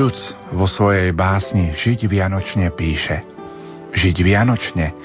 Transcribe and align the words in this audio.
Štuc 0.00 0.32
vo 0.56 0.64
svojej 0.64 1.12
básni 1.12 1.76
Žiť 1.76 2.08
vianočne 2.08 2.72
píše 2.72 3.20
Žiť 3.92 4.16
vianočne 4.24 4.96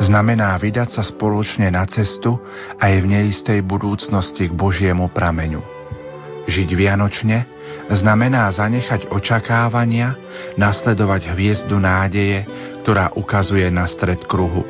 znamená 0.00 0.56
vydať 0.56 0.88
sa 0.96 1.04
spoločne 1.04 1.68
na 1.68 1.84
cestu 1.84 2.40
aj 2.80 2.92
v 2.96 3.12
neistej 3.12 3.60
budúcnosti 3.60 4.48
k 4.48 4.56
Božiemu 4.56 5.12
prameňu. 5.12 5.60
Žiť 6.48 6.64
vianočne 6.64 7.44
znamená 7.92 8.48
zanechať 8.48 9.12
očakávania, 9.12 10.16
nasledovať 10.56 11.28
hviezdu 11.36 11.76
nádeje, 11.76 12.48
ktorá 12.80 13.12
ukazuje 13.20 13.68
na 13.68 13.84
stred 13.84 14.24
kruhu. 14.24 14.64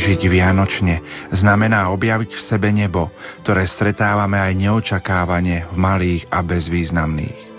Žiť 0.00 0.20
vianočne 0.32 1.28
znamená 1.28 1.92
objaviť 1.92 2.40
v 2.40 2.44
sebe 2.48 2.72
nebo, 2.72 3.12
ktoré 3.44 3.68
stretávame 3.68 4.40
aj 4.40 4.56
neočakávane 4.56 5.68
v 5.68 5.76
malých 5.76 6.24
a 6.32 6.40
bezvýznamných. 6.40 7.51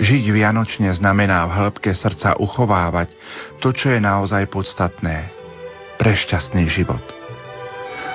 Žiť 0.00 0.24
vianočne 0.32 0.88
znamená 0.96 1.44
v 1.44 1.60
hĺbke 1.60 1.92
srdca 1.92 2.40
uchovávať 2.40 3.12
to, 3.60 3.76
čo 3.76 3.92
je 3.92 4.00
naozaj 4.00 4.48
podstatné. 4.48 5.28
Pre 6.00 6.12
šťastný 6.16 6.64
život. 6.72 7.04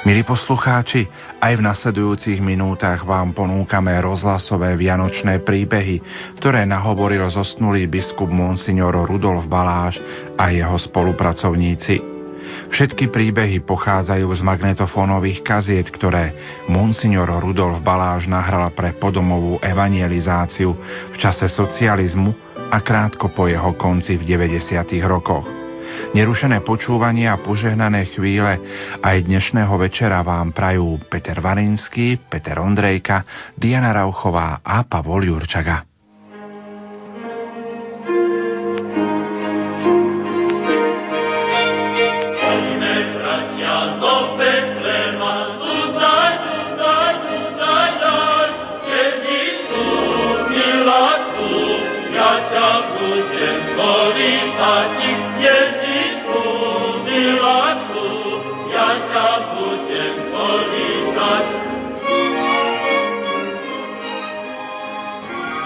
Milí 0.05 0.22
poslucháči, 0.25 1.05
aj 1.42 1.53
v 1.58 1.66
nasledujúcich 1.66 2.42
minútach 2.42 3.05
vám 3.05 3.33
ponúkame 3.33 3.94
rozhlasové 4.02 4.77
vianočné 4.77 5.42
príbehy, 5.42 6.02
ktoré 6.42 6.66
nahovoril 6.66 7.25
zosnulý 7.30 7.86
biskup 7.89 8.30
Monsignor 8.30 9.05
Rudolf 9.05 9.45
Baláš 9.45 10.02
a 10.38 10.49
jeho 10.53 10.77
spolupracovníci. 10.77 12.14
Všetky 12.70 13.14
príbehy 13.14 13.64
pochádzajú 13.64 14.28
z 14.36 14.42
magnetofónových 14.42 15.45
kaziet, 15.45 15.88
ktoré 15.94 16.33
monsignor 16.67 17.30
Rudolf 17.39 17.80
Baláš 17.86 18.26
nahral 18.28 18.67
pre 18.73 18.98
podomovú 18.98 19.61
evangelizáciu 19.61 20.73
v 21.11 21.16
čase 21.16 21.48
socializmu 21.48 22.34
a 22.73 22.78
krátko 22.82 23.32
po 23.32 23.45
jeho 23.45 23.78
konci 23.78 24.17
v 24.17 24.23
90. 24.26 25.00
rokoch. 25.05 25.45
Nerušené 26.11 26.66
počúvanie 26.66 27.30
a 27.30 27.39
požehnané 27.39 28.10
chvíle 28.11 28.60
aj 29.00 29.17
dnešného 29.23 29.76
večera 29.78 30.26
vám 30.26 30.52
prajú 30.52 30.98
Peter 31.08 31.38
Valinský, 31.39 32.20
Peter 32.26 32.58
Ondrejka, 32.58 33.23
Diana 33.55 33.94
Rauchová 33.94 34.60
a 34.66 34.84
Pavol 34.84 35.30
Jurčaga. 35.30 35.95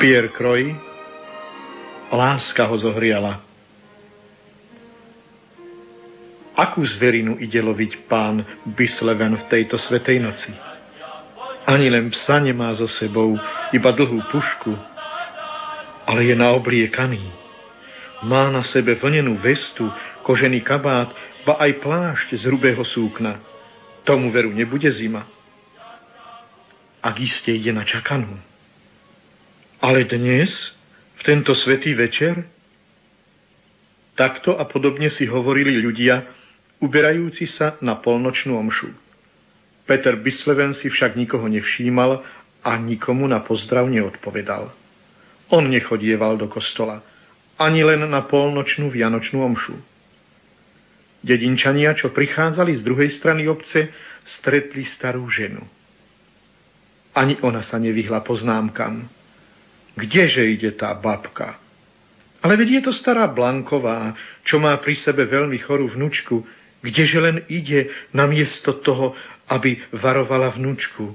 Pierre 0.09 0.33
Croy, 0.33 0.73
láska 2.09 2.65
ho 2.65 2.73
zohriala. 2.81 3.45
Akú 6.57 6.81
zverinu 6.81 7.37
ide 7.37 7.61
loviť 7.61 8.09
pán 8.09 8.41
Bisleven 8.73 9.37
v 9.37 9.45
tejto 9.53 9.77
svetej 9.77 10.17
noci? 10.17 10.49
Ani 11.69 11.93
len 11.93 12.09
psa 12.09 12.41
nemá 12.41 12.73
so 12.73 12.89
sebou, 12.89 13.37
iba 13.69 13.93
dlhú 13.93 14.17
pušku, 14.33 14.73
ale 16.09 16.25
je 16.25 16.33
naobliekaný. 16.33 17.21
Má 18.25 18.49
na 18.49 18.65
sebe 18.65 18.97
vlnenú 18.97 19.37
vestu, 19.37 19.85
kožený 20.25 20.65
kabát, 20.65 21.13
ba 21.45 21.61
aj 21.61 21.85
plášť 21.85 22.33
z 22.33 22.49
hrubého 22.49 22.81
súkna. 22.81 23.37
Tomu 24.09 24.33
veru 24.33 24.49
nebude 24.49 24.89
zima. 24.89 25.29
Ak 26.97 27.21
iste 27.21 27.53
ide 27.53 27.69
na 27.69 27.85
čakanú. 27.85 28.48
Ale 29.79 30.03
dnes, 30.03 30.51
v 31.15 31.21
tento 31.23 31.55
svetý 31.55 31.95
večer, 31.95 32.43
takto 34.19 34.59
a 34.59 34.67
podobne 34.67 35.07
si 35.07 35.23
hovorili 35.23 35.79
ľudia, 35.79 36.27
uberajúci 36.83 37.47
sa 37.47 37.79
na 37.79 37.95
polnočnú 37.95 38.59
omšu. 38.59 38.91
Peter 39.87 40.19
Bisleven 40.19 40.75
si 40.75 40.91
však 40.91 41.15
nikoho 41.15 41.47
nevšímal 41.47 42.11
a 42.59 42.71
nikomu 42.75 43.23
na 43.23 43.39
pozdrav 43.39 43.87
neodpovedal. 43.87 44.67
On 45.47 45.63
nechodieval 45.63 46.35
do 46.35 46.51
kostola, 46.51 46.99
ani 47.55 47.79
len 47.79 48.03
na 48.03 48.27
polnočnú 48.27 48.91
vianočnú 48.91 49.39
omšu. 49.47 49.79
Dedinčania, 51.23 51.95
čo 51.95 52.11
prichádzali 52.11 52.79
z 52.79 52.81
druhej 52.83 53.15
strany 53.15 53.47
obce, 53.47 53.95
stretli 54.39 54.83
starú 54.91 55.23
ženu. 55.31 55.63
Ani 57.15 57.39
ona 57.39 57.63
sa 57.63 57.79
nevyhla 57.79 58.27
poznámkam. 58.27 59.18
Kdeže 59.99 60.47
ide 60.47 60.71
tá 60.71 60.95
babka? 60.95 61.59
Ale 62.39 62.55
veď 62.55 62.79
je 62.79 62.81
to 62.87 62.93
stará 62.95 63.27
Blanková, 63.27 64.15
čo 64.47 64.63
má 64.63 64.71
pri 64.79 64.95
sebe 64.95 65.27
veľmi 65.27 65.59
chorú 65.59 65.91
vnúčku, 65.91 66.47
kdeže 66.79 67.19
len 67.19 67.43
ide 67.51 67.91
namiesto 68.15 68.79
toho, 68.79 69.11
aby 69.51 69.83
varovala 69.91 70.55
vnúčku. 70.55 71.11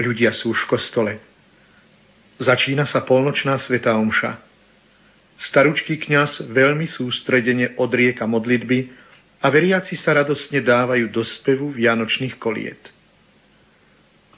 Ľudia 0.00 0.32
sú 0.32 0.56
už 0.56 0.64
v 0.64 0.70
kostole. 0.72 1.12
Začína 2.40 2.88
sa 2.88 3.04
polnočná 3.04 3.60
sveta 3.60 3.92
omša. 3.98 4.40
Staručký 5.52 6.00
kňaz 6.00 6.48
veľmi 6.48 6.88
sústredene 6.88 7.76
odrieka 7.76 8.24
modlitby 8.24 8.88
a 9.42 9.46
veriaci 9.52 9.98
sa 10.00 10.16
radostne 10.16 10.64
dávajú 10.64 11.12
do 11.12 11.22
spevu 11.26 11.74
vianočných 11.74 12.40
koliet. 12.40 12.80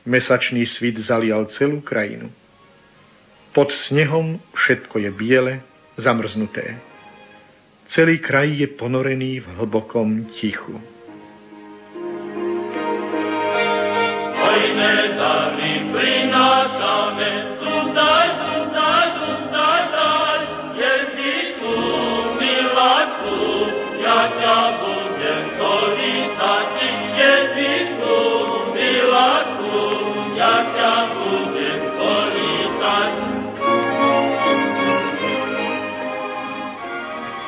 Mesačný 0.08 0.64
svit 0.64 0.96
zalial 1.04 1.44
celú 1.54 1.84
krajinu. 1.84 2.32
Pod 3.50 3.74
snehom 3.88 4.38
všetko 4.54 5.02
je 5.02 5.10
biele, 5.10 5.54
zamrznuté. 5.98 6.78
Celý 7.90 8.22
kraj 8.22 8.46
je 8.54 8.70
ponorený 8.70 9.42
v 9.42 9.46
hlbokom 9.58 10.30
tichu. 10.38 10.78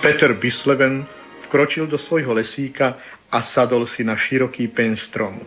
Peter 0.02 0.34
Bisleven 0.34 1.06
vkročil 1.46 1.87
do 1.87 1.94
svojho 1.94 2.34
lesíka 2.34 2.99
a 3.31 3.46
sadol 3.54 3.87
si 3.87 4.02
na 4.02 4.19
široký 4.19 4.66
pen 4.75 4.99
stromu. 4.99 5.46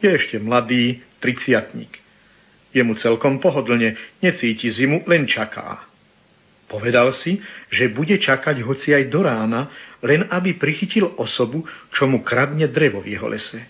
Je 0.00 0.08
ešte 0.08 0.40
mladý, 0.40 1.04
triciatník. 1.20 2.00
Je 2.72 2.80
mu 2.80 2.96
celkom 2.96 3.36
pohodlne, 3.44 4.00
necíti 4.24 4.72
zimu, 4.72 5.04
len 5.04 5.28
čaká. 5.28 5.84
Povedal 6.64 7.12
si, 7.20 7.44
že 7.68 7.92
bude 7.92 8.16
čakať 8.16 8.64
hoci 8.64 8.96
aj 8.96 9.04
do 9.12 9.20
rána, 9.20 9.68
len 10.00 10.24
aby 10.32 10.56
prichytil 10.56 11.20
osobu, 11.20 11.68
čo 11.92 12.08
mu 12.08 12.24
kradne 12.24 12.72
drevo 12.72 13.04
v 13.04 13.20
jeho 13.20 13.28
lese. 13.28 13.60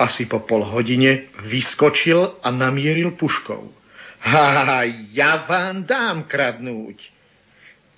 Asi 0.00 0.24
po 0.24 0.40
pol 0.40 0.64
hodine 0.64 1.28
vyskočil 1.44 2.40
a 2.40 2.48
namieril 2.48 3.12
puškou. 3.12 3.76
Ha, 4.24 4.88
ja 5.12 5.44
vám 5.44 5.84
dám 5.84 6.24
kradnúť. 6.24 7.17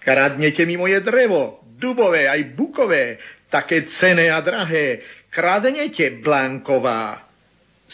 Kradnete 0.01 0.65
mi 0.65 0.81
moje 0.81 1.01
drevo, 1.05 1.61
dubové 1.77 2.25
aj 2.29 2.57
bukové, 2.57 3.21
také 3.53 3.89
cené 4.01 4.33
a 4.33 4.41
drahé. 4.41 5.05
Kradnete, 5.29 6.21
Blanková. 6.25 7.29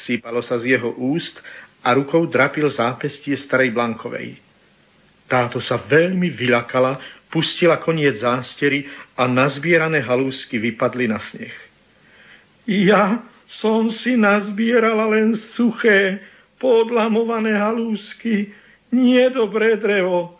Sípalo 0.06 0.44
sa 0.46 0.60
z 0.62 0.76
jeho 0.76 0.94
úst 0.96 1.34
a 1.82 1.94
rukou 1.94 2.26
drapil 2.30 2.70
zápestie 2.70 3.34
starej 3.42 3.74
Blankovej. 3.74 4.38
Táto 5.26 5.58
sa 5.58 5.82
veľmi 5.82 6.30
vylakala, 6.30 7.02
pustila 7.30 7.82
koniec 7.82 8.22
zástery 8.22 8.86
a 9.18 9.26
nazbierané 9.26 9.98
halúsky 9.98 10.62
vypadli 10.62 11.10
na 11.10 11.18
sneh. 11.18 11.54
Ja 12.66 13.22
som 13.62 13.90
si 13.90 14.14
nazbierala 14.14 15.10
len 15.10 15.34
suché, 15.54 16.22
podlamované 16.58 17.54
halúsky, 17.54 18.50
nie 18.94 19.22
dobré 19.30 19.78
drevo. 19.78 20.35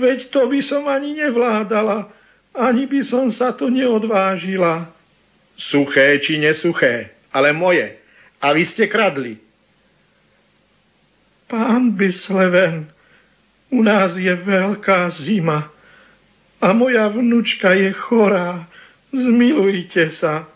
Veď 0.00 0.30
to 0.34 0.50
by 0.50 0.60
som 0.64 0.86
ani 0.90 1.14
nevládala, 1.18 2.10
ani 2.54 2.86
by 2.86 3.00
som 3.06 3.30
sa 3.30 3.54
to 3.54 3.70
neodvážila. 3.70 4.90
Suché 5.54 6.18
či 6.18 6.42
nesuché, 6.42 7.14
ale 7.30 7.54
moje. 7.54 7.94
A 8.42 8.50
vy 8.50 8.66
ste 8.74 8.90
kradli. 8.90 9.38
Pán 11.46 11.94
Bisleven, 11.94 12.94
U 13.74 13.82
nás 13.82 14.14
je 14.14 14.30
veľká 14.30 15.10
zima 15.26 15.66
a 16.62 16.70
moja 16.70 17.10
vnúčka 17.10 17.74
je 17.74 17.90
chorá. 17.90 18.70
Zmilujte 19.10 20.14
sa. 20.14 20.46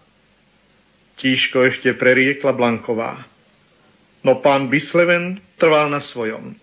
Tížko 1.18 1.66
ešte 1.66 1.98
preriekla 1.98 2.54
Blanková. 2.54 3.26
No 4.22 4.38
pán 4.38 4.70
Bisleven 4.70 5.42
trval 5.58 5.90
na 5.90 5.98
svojom. 5.98 6.54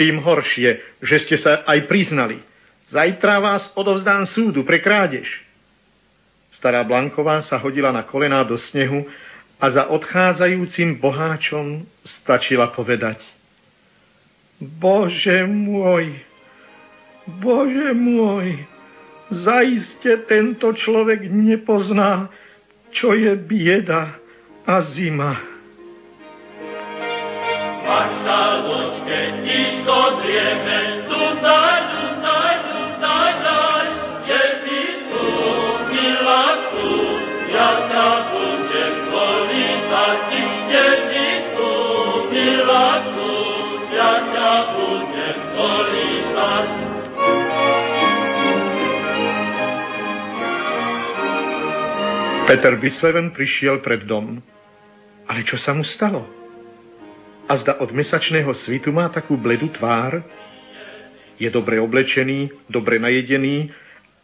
Tým 0.00 0.24
horšie, 0.24 0.80
že 1.04 1.16
ste 1.28 1.36
sa 1.36 1.60
aj 1.68 1.84
priznali. 1.84 2.40
Zajtra 2.88 3.36
vás 3.36 3.68
odovzdám 3.76 4.24
súdu 4.32 4.64
pre 4.64 4.80
krádež. 4.80 5.28
Stará 6.56 6.80
Blanková 6.88 7.44
sa 7.44 7.60
hodila 7.60 7.92
na 7.92 8.00
kolená 8.00 8.40
do 8.48 8.56
snehu 8.56 9.04
a 9.60 9.68
za 9.68 9.92
odchádzajúcim 9.92 10.96
boháčom 10.96 11.84
stačila 12.24 12.72
povedať– 12.72 13.20
Bože 14.60 15.48
môj, 15.48 16.20
Bože 17.40 17.96
môj, 17.96 18.60
zaiste 19.32 20.20
tento 20.28 20.76
človek 20.76 21.24
nepozná, 21.32 22.28
čo 22.92 23.16
je 23.16 23.32
bieda 23.40 24.20
a 24.68 24.84
zima. 24.92 25.40
Peter 52.50 52.74
Bisleven 52.82 53.30
prišiel 53.30 53.78
pred 53.78 54.10
dom. 54.10 54.42
Ale 55.30 55.46
čo 55.46 55.54
sa 55.54 55.70
mu 55.70 55.86
stalo? 55.86 56.39
A 57.50 57.58
zda 57.58 57.82
od 57.82 57.90
mesačného 57.90 58.54
svitu 58.62 58.94
má 58.94 59.10
takú 59.10 59.34
bledú 59.34 59.66
tvár? 59.74 60.22
Je 61.34 61.50
dobre 61.50 61.82
oblečený, 61.82 62.70
dobre 62.70 63.02
najedený, 63.02 63.74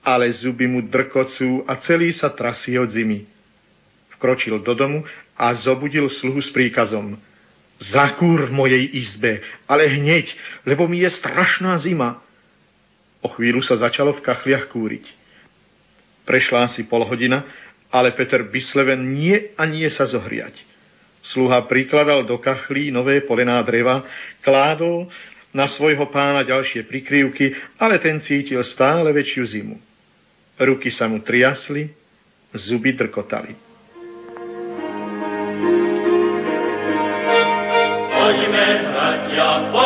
ale 0.06 0.30
zuby 0.30 0.70
mu 0.70 0.86
drkocú 0.86 1.66
a 1.66 1.82
celý 1.82 2.14
sa 2.14 2.30
trasí 2.30 2.78
od 2.78 2.94
zimy. 2.94 3.26
Vkročil 4.14 4.62
do 4.62 4.78
domu 4.78 5.02
a 5.34 5.50
zobudil 5.58 6.06
sluhu 6.06 6.38
s 6.38 6.54
príkazom– 6.54 7.18
Zakúr 7.76 8.48
v 8.48 8.56
mojej 8.56 8.84
izbe, 8.88 9.44
ale 9.68 9.84
hneď, 9.84 10.32
lebo 10.64 10.88
mi 10.88 11.04
je 11.04 11.12
strašná 11.12 11.76
zima. 11.84 12.24
O 13.20 13.28
chvíľu 13.28 13.60
sa 13.60 13.76
začalo 13.76 14.16
v 14.16 14.24
kachliach 14.24 14.72
kúriť. 14.72 15.04
Prešla 16.24 16.72
asi 16.72 16.88
pol 16.88 17.04
hodina, 17.04 17.44
ale 17.92 18.16
Peter 18.16 18.40
Bisleven 18.48 19.12
nie 19.12 19.52
a 19.60 19.68
nie 19.68 19.86
sa 19.92 20.08
zohriať. 20.08 20.56
Sluha 21.34 21.66
prikladal 21.66 22.22
do 22.22 22.38
kachlí 22.38 22.90
nové 22.94 23.20
polená 23.20 23.62
dreva, 23.62 24.06
kládol 24.44 25.10
na 25.50 25.66
svojho 25.72 26.06
pána 26.12 26.44
ďalšie 26.44 26.84
prikryvky, 26.84 27.56
ale 27.80 27.98
ten 27.98 28.20
cítil 28.20 28.60
stále 28.62 29.08
väčšiu 29.10 29.44
zimu. 29.46 29.76
Ruky 30.60 30.92
sa 30.92 31.08
mu 31.08 31.20
triasli, 31.24 31.88
zuby 32.52 32.92
drkotali. 32.92 33.52
Poďme, 38.12 38.66
bratia, 38.92 39.48
poďme 39.72 39.85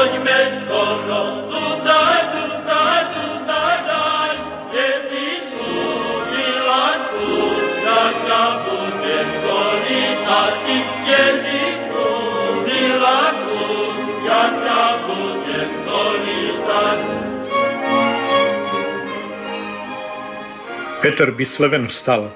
Peter 21.00 21.33
Bisleven 21.33 21.88
vstal. 21.88 22.28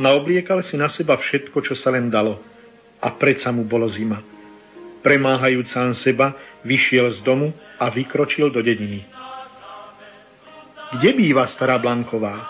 Naobliekal 0.00 0.64
si 0.64 0.80
na 0.80 0.88
seba 0.88 1.20
všetko, 1.20 1.60
čo 1.64 1.76
sa 1.76 1.92
len 1.92 2.08
dalo. 2.08 2.40
A 2.98 3.14
predsa 3.14 3.52
mu 3.52 3.62
bolo 3.68 3.86
zima 3.92 4.20
premáhajúc 5.08 5.72
sám 5.72 5.94
seba, 5.96 6.34
vyšiel 6.66 7.16
z 7.16 7.18
domu 7.22 7.54
a 7.78 7.88
vykročil 7.90 8.50
do 8.50 8.60
dediny. 8.60 9.06
Kde 10.98 11.10
býva 11.16 11.48
stará 11.52 11.80
Blanková? 11.80 12.44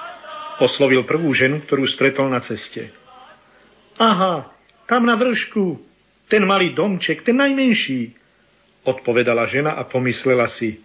Oslovil 0.58 1.06
prvú 1.06 1.30
ženu, 1.34 1.62
ktorú 1.62 1.86
stretol 1.86 2.30
na 2.30 2.42
ceste. 2.42 2.90
Aha, 3.98 4.50
tam 4.90 5.06
na 5.06 5.14
vršku, 5.14 5.78
ten 6.26 6.42
malý 6.46 6.74
domček, 6.74 7.22
ten 7.22 7.38
najmenší, 7.38 8.14
odpovedala 8.86 9.46
žena 9.50 9.78
a 9.78 9.86
pomyslela 9.86 10.50
si. 10.54 10.82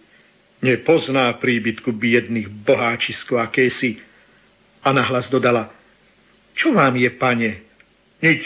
Nepozná 0.62 1.34
príbytku 1.42 1.90
biedných 1.94 2.50
boháčisko 2.64 3.38
akési. 3.38 3.98
A 4.84 4.90
nahlas 4.92 5.32
dodala. 5.32 5.72
Čo 6.54 6.76
vám 6.76 7.00
je, 7.00 7.10
pane? 7.10 7.52
Nič. 8.20 8.44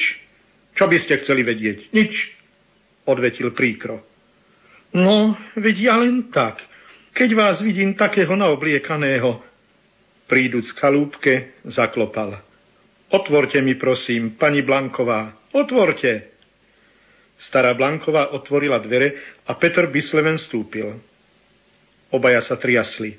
Čo 0.78 0.86
by 0.86 0.98
ste 1.02 1.26
chceli 1.26 1.42
vedieť? 1.42 1.90
Nič 1.92 2.14
odvetil 3.10 3.52
príkro. 3.56 4.06
No, 4.94 5.36
veď 5.58 5.76
ja 5.80 5.96
len 6.00 6.30
tak, 6.30 6.62
keď 7.18 7.30
vás 7.34 7.58
vidím 7.60 7.98
takého 7.98 8.32
naobliekaného. 8.38 9.42
Príduc 10.28 10.70
k 10.76 10.80
kalúbke, 10.80 11.34
zaklopal. 11.66 12.44
Otvorte 13.08 13.64
mi, 13.64 13.80
prosím, 13.80 14.36
pani 14.36 14.60
Blanková, 14.62 15.32
otvorte. 15.56 16.36
Stará 17.48 17.72
Blanková 17.78 18.36
otvorila 18.36 18.84
dvere 18.84 19.40
a 19.48 19.56
Petr 19.56 19.88
Bisleven 19.88 20.36
stúpil. 20.36 21.00
Obaja 22.12 22.44
sa 22.44 22.60
triasli. 22.60 23.16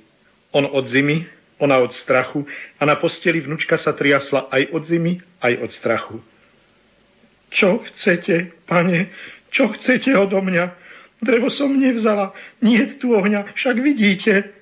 On 0.52 0.68
od 0.68 0.84
zimy, 0.88 1.24
ona 1.58 1.82
od 1.82 1.94
strachu 1.94 2.46
a 2.78 2.82
na 2.86 2.96
posteli 2.96 3.42
vnučka 3.42 3.78
sa 3.78 3.92
triasla 3.92 4.46
aj 4.50 4.62
od 4.72 4.82
zimy, 4.86 5.12
aj 5.42 5.52
od 5.58 5.70
strachu. 5.74 6.16
Čo 7.50 7.82
chcete, 7.82 8.54
pane? 8.68 9.10
Čo 9.50 9.72
chcete 9.74 10.12
odo 10.14 10.38
mňa? 10.44 10.64
Drevo 11.18 11.50
som 11.50 11.74
nevzala, 11.74 12.30
nie 12.62 12.78
tu 13.02 13.10
ohňa, 13.10 13.56
však 13.58 13.76
vidíte. 13.82 14.54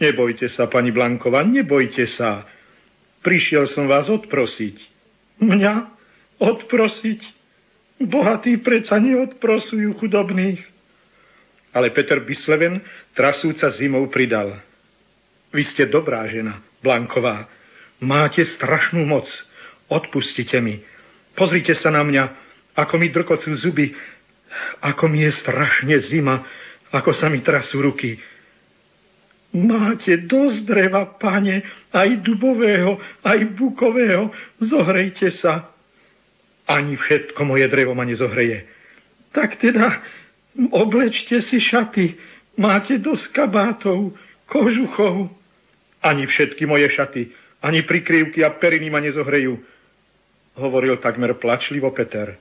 Nebojte 0.00 0.48
sa, 0.48 0.66
pani 0.66 0.90
Blankova, 0.90 1.44
nebojte 1.44 2.08
sa. 2.16 2.48
Prišiel 3.20 3.68
som 3.68 3.84
vás 3.84 4.08
odprosiť. 4.08 4.76
Mňa? 5.44 5.74
Odprosiť? 6.40 7.20
Bohatí 8.04 8.58
predsa 8.58 8.98
neodprosujú 8.98 9.96
chudobných. 10.00 10.60
Ale 11.74 11.90
Peter 11.90 12.22
Bisleven, 12.22 12.82
trasúca 13.14 13.70
zimou, 13.74 14.06
pridal. 14.06 14.62
Vy 15.54 15.62
ste 15.70 15.86
dobrá 15.86 16.26
žena, 16.26 16.58
Blanková. 16.82 17.46
Máte 18.02 18.42
strašnú 18.42 19.06
moc. 19.06 19.30
Odpustite 19.86 20.58
mi. 20.58 20.82
Pozrite 21.38 21.78
sa 21.78 21.94
na 21.94 22.02
mňa 22.02 22.24
ako 22.74 22.98
mi 22.98 23.06
drkocú 23.14 23.54
zuby, 23.54 23.94
ako 24.82 25.06
mi 25.06 25.22
je 25.22 25.30
strašne 25.38 25.94
zima, 26.10 26.42
ako 26.90 27.14
sa 27.14 27.30
mi 27.30 27.38
trasú 27.38 27.86
ruky. 27.86 28.18
Máte 29.54 30.18
dosť 30.26 30.66
dreva, 30.66 31.06
pane, 31.14 31.62
aj 31.94 32.10
dubového, 32.26 32.98
aj 33.22 33.54
bukového, 33.54 34.34
zohrejte 34.58 35.30
sa. 35.38 35.70
Ani 36.66 36.98
všetko 36.98 37.38
moje 37.46 37.70
drevo 37.70 37.94
ma 37.94 38.02
nezohreje. 38.02 38.66
Tak 39.30 39.62
teda 39.62 40.02
oblečte 40.74 41.38
si 41.46 41.62
šaty, 41.62 42.18
máte 42.58 42.98
dosť 42.98 43.30
kabátov, 43.30 44.18
kožuchov. 44.50 45.43
Ani 46.04 46.28
všetky 46.28 46.68
moje 46.68 46.92
šaty, 46.92 47.32
ani 47.64 47.80
prikryvky 47.80 48.44
a 48.44 48.52
periny 48.52 48.92
ma 48.92 49.00
nezohrejú, 49.00 49.56
hovoril 50.60 51.00
takmer 51.00 51.32
plačlivo 51.40 51.88
Peter. 51.96 52.36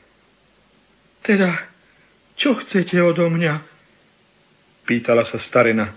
Teda, 1.24 1.72
čo 2.36 2.60
chcete 2.60 3.00
odo 3.00 3.32
mňa? 3.32 3.63
Pýtala 4.84 5.24
sa 5.24 5.39
starena. 5.39 5.96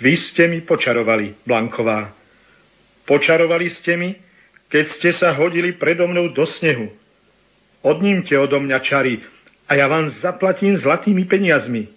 Vy 0.00 0.16
ste 0.16 0.48
mi 0.48 0.64
počarovali, 0.64 1.44
Blanková. 1.44 2.08
Počarovali 3.04 3.68
ste 3.76 4.00
mi, 4.00 4.16
keď 4.72 4.84
ste 4.96 5.10
sa 5.12 5.36
hodili 5.36 5.76
predo 5.76 6.08
mnou 6.08 6.32
do 6.32 6.48
snehu. 6.48 6.88
Odnímte 7.84 8.32
odo 8.40 8.56
mňa 8.64 8.78
čary 8.80 9.20
a 9.68 9.76
ja 9.76 9.84
vám 9.92 10.08
zaplatím 10.24 10.72
zlatými 10.80 11.28
peniazmi. 11.28 11.92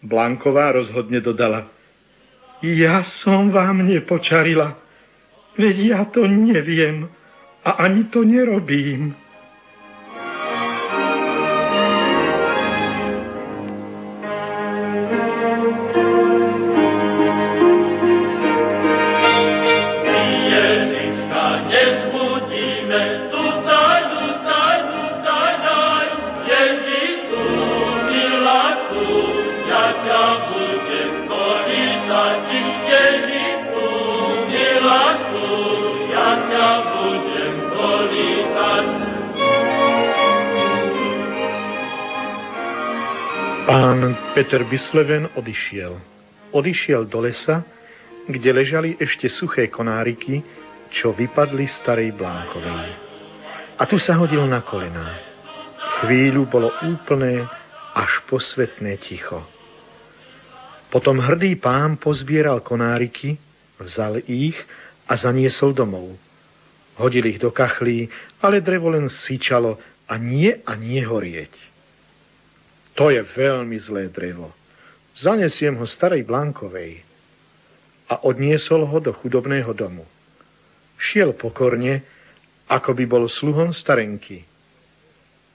Blanková 0.00 0.72
rozhodne 0.72 1.20
dodala. 1.20 1.73
Ja 2.64 3.04
som 3.04 3.52
vám 3.52 3.84
nepočarila, 3.84 4.80
veď 5.60 5.76
ja 5.84 6.00
to 6.08 6.24
neviem 6.24 7.12
a 7.60 7.70
ani 7.84 8.08
to 8.08 8.24
nerobím. 8.24 9.12
Peter 44.44 44.60
Bysleven 44.60 45.40
odišiel. 45.40 45.96
Odišiel 46.52 47.08
do 47.08 47.24
lesa, 47.24 47.64
kde 48.28 48.52
ležali 48.52 48.92
ešte 49.00 49.24
suché 49.32 49.72
konáriky, 49.72 50.44
čo 50.92 51.16
vypadli 51.16 51.64
starej 51.80 52.12
Blánkovej. 52.12 52.92
A 53.80 53.88
tu 53.88 53.96
sa 53.96 54.20
hodil 54.20 54.44
na 54.44 54.60
kolená. 54.60 55.16
Chvíľu 56.04 56.44
bolo 56.44 56.68
úplné, 56.84 57.40
až 57.96 58.20
posvetné 58.28 59.00
ticho. 59.00 59.40
Potom 60.92 61.24
hrdý 61.24 61.56
pán 61.56 61.96
pozbieral 61.96 62.60
konáriky, 62.60 63.40
vzal 63.80 64.20
ich 64.28 64.60
a 65.08 65.16
zaniesol 65.16 65.72
domov. 65.72 66.20
Hodil 67.00 67.32
ich 67.32 67.40
do 67.40 67.48
kachlí, 67.48 68.12
ale 68.44 68.60
drevo 68.60 68.92
len 68.92 69.08
syčalo 69.08 69.80
a 70.04 70.20
nie 70.20 70.52
a 70.68 70.76
nie 70.76 71.00
horieť. 71.00 71.73
To 72.94 73.10
je 73.10 73.22
veľmi 73.22 73.74
zlé 73.82 74.06
drevo. 74.10 74.54
Zanesiem 75.14 75.74
ho 75.78 75.86
starej 75.86 76.22
Blankovej. 76.26 77.02
A 78.10 78.22
odniesol 78.26 78.86
ho 78.86 78.98
do 79.02 79.10
chudobného 79.14 79.70
domu. 79.74 80.06
Šiel 80.98 81.34
pokorne, 81.34 82.06
ako 82.70 82.94
by 82.94 83.04
bol 83.06 83.24
sluhom 83.26 83.74
starenky. 83.74 84.46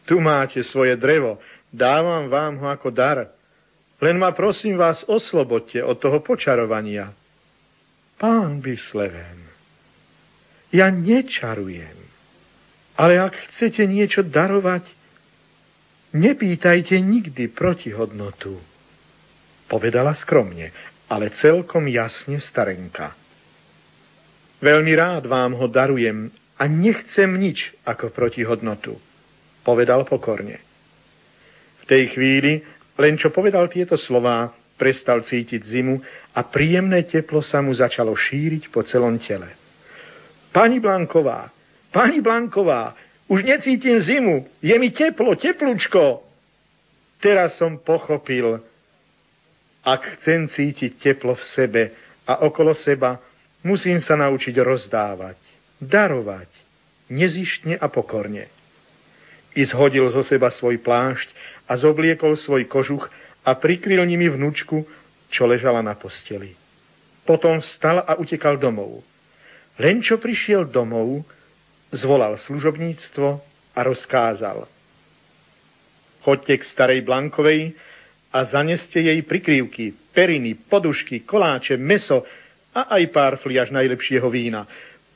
Tu 0.03 0.17
máte 0.17 0.65
svoje 0.65 0.97
drevo, 0.97 1.37
dávam 1.69 2.27
vám 2.27 2.57
ho 2.59 2.67
ako 2.67 2.89
dar. 2.89 3.29
Len 4.01 4.17
ma 4.17 4.33
prosím 4.33 4.79
vás 4.79 5.05
oslobodte 5.05 5.83
od 5.83 6.01
toho 6.01 6.23
počarovania. 6.23 7.13
Pán 8.19 8.59
Bysleven, 8.59 9.47
ja 10.75 10.91
nečarujem, 10.91 11.95
ale 12.99 13.15
ak 13.15 13.31
chcete 13.53 13.87
niečo 13.87 14.27
darovať, 14.27 14.98
Nepýtajte 16.09 16.97
nikdy 16.97 17.53
protihodnotu, 17.53 18.57
povedala 19.69 20.17
skromne, 20.17 20.73
ale 21.05 21.29
celkom 21.37 21.85
jasne 21.85 22.41
starenka. 22.41 23.13
Veľmi 24.57 24.93
rád 24.97 25.29
vám 25.29 25.53
ho 25.53 25.69
darujem 25.69 26.33
a 26.57 26.65
nechcem 26.65 27.29
nič 27.37 27.71
ako 27.85 28.09
protihodnotu, 28.09 28.97
povedal 29.61 30.01
pokorne. 30.09 30.57
V 31.81 31.83
tej 31.85 32.17
chvíli, 32.17 32.65
len 32.97 33.13
čo 33.13 33.29
povedal 33.29 33.69
tieto 33.69 33.93
slová, 33.93 34.49
prestal 34.81 35.21
cítiť 35.21 35.61
zimu 35.61 35.95
a 36.33 36.39
príjemné 36.41 37.05
teplo 37.05 37.45
sa 37.45 37.61
mu 37.61 37.69
začalo 37.69 38.17
šíriť 38.17 38.73
po 38.73 38.81
celom 38.81 39.21
tele. 39.21 39.53
Pani 40.49 40.81
Blanková, 40.81 41.53
pani 41.93 42.17
Blanková, 42.19 42.97
už 43.29 43.45
necítim 43.45 44.01
zimu, 44.01 44.49
je 44.59 44.73
mi 44.81 44.89
teplo, 44.89 45.37
teplúčko. 45.37 46.25
Teraz 47.21 47.61
som 47.61 47.77
pochopil, 47.77 48.57
ak 49.85 50.01
chcem 50.19 50.49
cítiť 50.49 50.97
teplo 50.97 51.37
v 51.37 51.43
sebe 51.53 51.83
a 52.25 52.41
okolo 52.41 52.73
seba, 52.73 53.21
musím 53.61 54.01
sa 54.01 54.17
naučiť 54.17 54.55
rozdávať, 54.57 55.37
darovať, 55.77 56.49
nezištne 57.13 57.77
a 57.77 57.85
pokorne. 57.85 58.49
I 59.53 59.61
zhodil 59.65 60.09
zo 60.09 60.25
seba 60.25 60.49
svoj 60.49 60.81
plášť 60.81 61.29
a 61.69 61.77
zobliekol 61.77 62.33
svoj 62.33 62.65
kožuch 62.65 63.05
a 63.45 63.51
prikryl 63.53 64.01
nimi 64.09 64.25
vnúčku, 64.25 64.85
čo 65.29 65.45
ležala 65.45 65.85
na 65.85 65.93
posteli. 65.93 66.57
Potom 67.29 67.61
vstal 67.61 68.01
a 68.01 68.17
utekal 68.17 68.57
domov. 68.57 69.05
Len 69.77 70.01
čo 70.01 70.17
prišiel 70.17 70.65
domov, 70.65 71.21
zvolal 71.91 72.37
služobníctvo 72.37 73.27
a 73.75 73.79
rozkázal. 73.83 74.67
Choďte 76.21 76.55
k 76.59 76.63
starej 76.67 76.99
Blankovej 77.01 77.73
a 78.29 78.45
zaneste 78.45 79.01
jej 79.01 79.19
prikrývky, 79.25 80.13
periny, 80.13 80.53
podušky, 80.67 81.25
koláče, 81.25 81.79
meso 81.79 82.27
a 82.75 82.93
aj 82.99 83.03
pár 83.09 83.33
fliaž 83.41 83.73
najlepšieho 83.73 84.27
vína. 84.29 84.67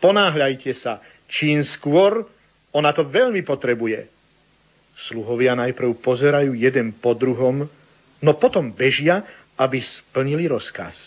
Ponáhľajte 0.01 0.71
sa, 0.73 1.03
čím 1.29 1.61
skôr 1.61 2.25
ona 2.73 2.89
to 2.89 3.05
veľmi 3.05 3.45
potrebuje. 3.45 4.09
Sluhovia 5.09 5.53
najprv 5.53 6.01
pozerajú 6.01 6.57
jeden 6.57 6.97
po 6.97 7.13
druhom, 7.13 7.69
no 8.21 8.31
potom 8.37 8.73
bežia, 8.73 9.21
aby 9.57 9.77
splnili 9.81 10.49
rozkaz. 10.49 10.97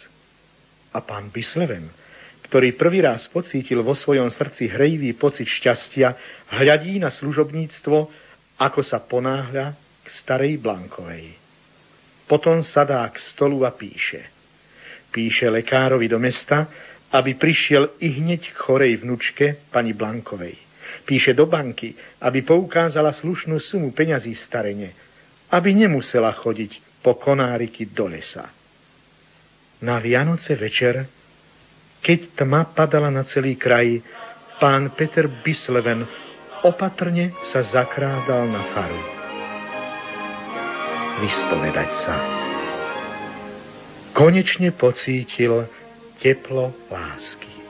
A 0.94 1.02
pán 1.02 1.34
Bysleven 1.34 1.90
ktorý 2.46 2.78
prvý 2.78 3.02
raz 3.02 3.26
pocítil 3.26 3.82
vo 3.82 3.98
svojom 3.98 4.30
srdci 4.30 4.70
hrejivý 4.70 5.18
pocit 5.18 5.50
šťastia, 5.50 6.14
hľadí 6.54 7.02
na 7.02 7.10
služobníctvo, 7.10 7.96
ako 8.62 8.80
sa 8.86 9.02
ponáhľa 9.02 9.74
k 9.74 10.06
starej 10.22 10.62
Blankovej. 10.62 11.34
Potom 12.30 12.62
sadá 12.62 13.06
k 13.10 13.18
stolu 13.18 13.66
a 13.66 13.74
píše. 13.74 14.30
Píše 15.10 15.50
lekárovi 15.50 16.06
do 16.06 16.22
mesta, 16.22 16.70
aby 17.10 17.34
prišiel 17.34 17.98
i 18.02 18.18
hneď 18.18 18.54
k 18.54 18.56
chorej 18.58 19.02
vnučke 19.02 19.70
pani 19.70 19.94
Blankovej. 19.94 20.54
Píše 21.06 21.34
do 21.34 21.46
banky, 21.50 21.94
aby 22.22 22.42
poukázala 22.42 23.14
slušnú 23.14 23.58
sumu 23.58 23.90
peňazí 23.90 24.34
starene, 24.38 24.94
aby 25.50 25.74
nemusela 25.74 26.34
chodiť 26.34 27.02
po 27.02 27.18
konáriky 27.18 27.90
do 27.90 28.10
lesa. 28.10 28.50
Na 29.82 30.02
Vianoce 30.02 30.58
večer 30.58 31.15
keď 32.00 32.38
tma 32.38 32.72
padala 32.72 33.10
na 33.10 33.26
celý 33.26 33.58
kraj, 33.58 34.00
pán 34.62 34.94
Peter 34.96 35.28
Bisleven 35.28 36.06
opatrne 36.64 37.36
sa 37.46 37.62
zakrádal 37.62 38.48
na 38.48 38.62
faru. 38.72 39.00
Vyspovedať 41.20 41.90
sa. 42.04 42.14
Konečne 44.16 44.72
pocítil 44.72 45.68
teplo 46.20 46.72
lásky. 46.88 47.65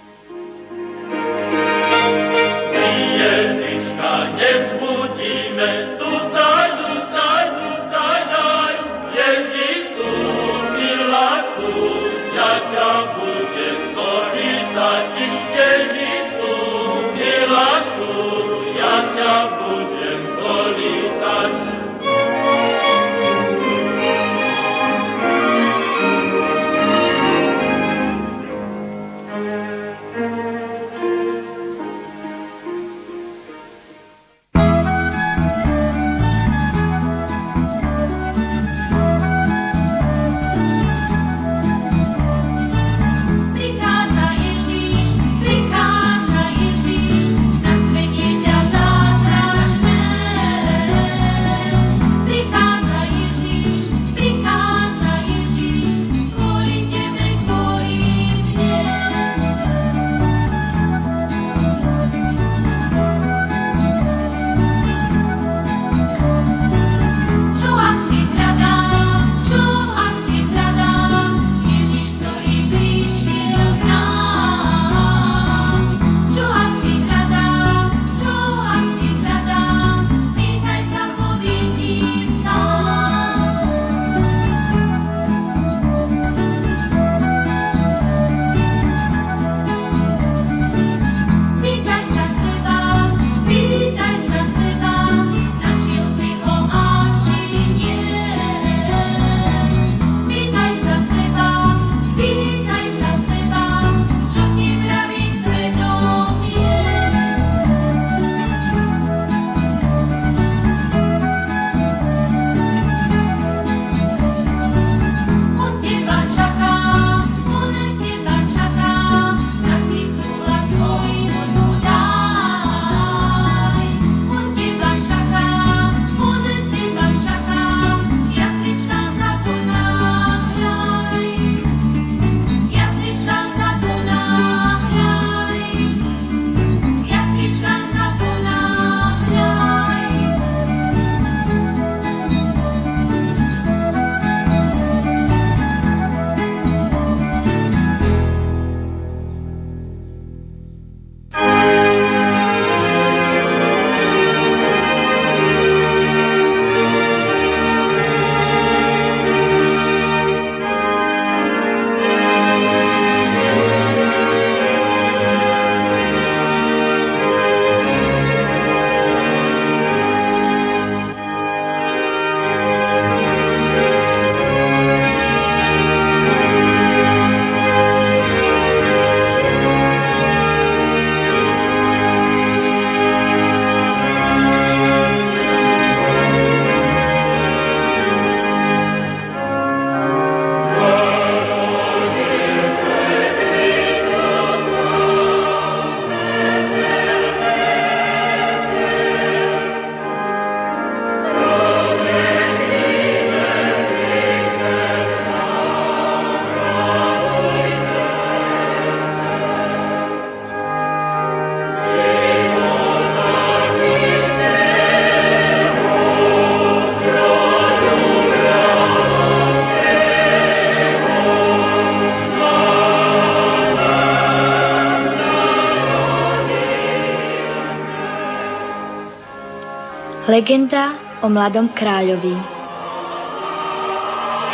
Legenda 230.26 230.98
o 231.22 231.30
mladom 231.30 231.70
kráľovi 231.70 232.34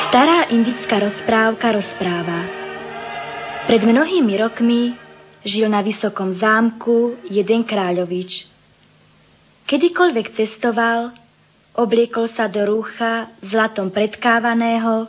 Stará 0.04 0.52
indická 0.52 1.00
rozprávka 1.00 1.72
rozpráva. 1.72 2.44
Pred 3.64 3.80
mnohými 3.80 4.36
rokmi 4.36 4.92
žil 5.40 5.72
na 5.72 5.80
vysokom 5.80 6.36
zámku 6.36 7.24
jeden 7.24 7.64
kráľovič. 7.64 8.44
Kedykoľvek 9.64 10.36
cestoval, 10.36 11.16
obliekol 11.72 12.28
sa 12.36 12.52
do 12.52 12.68
rúcha 12.68 13.32
zlatom 13.40 13.88
predkávaného, 13.88 15.08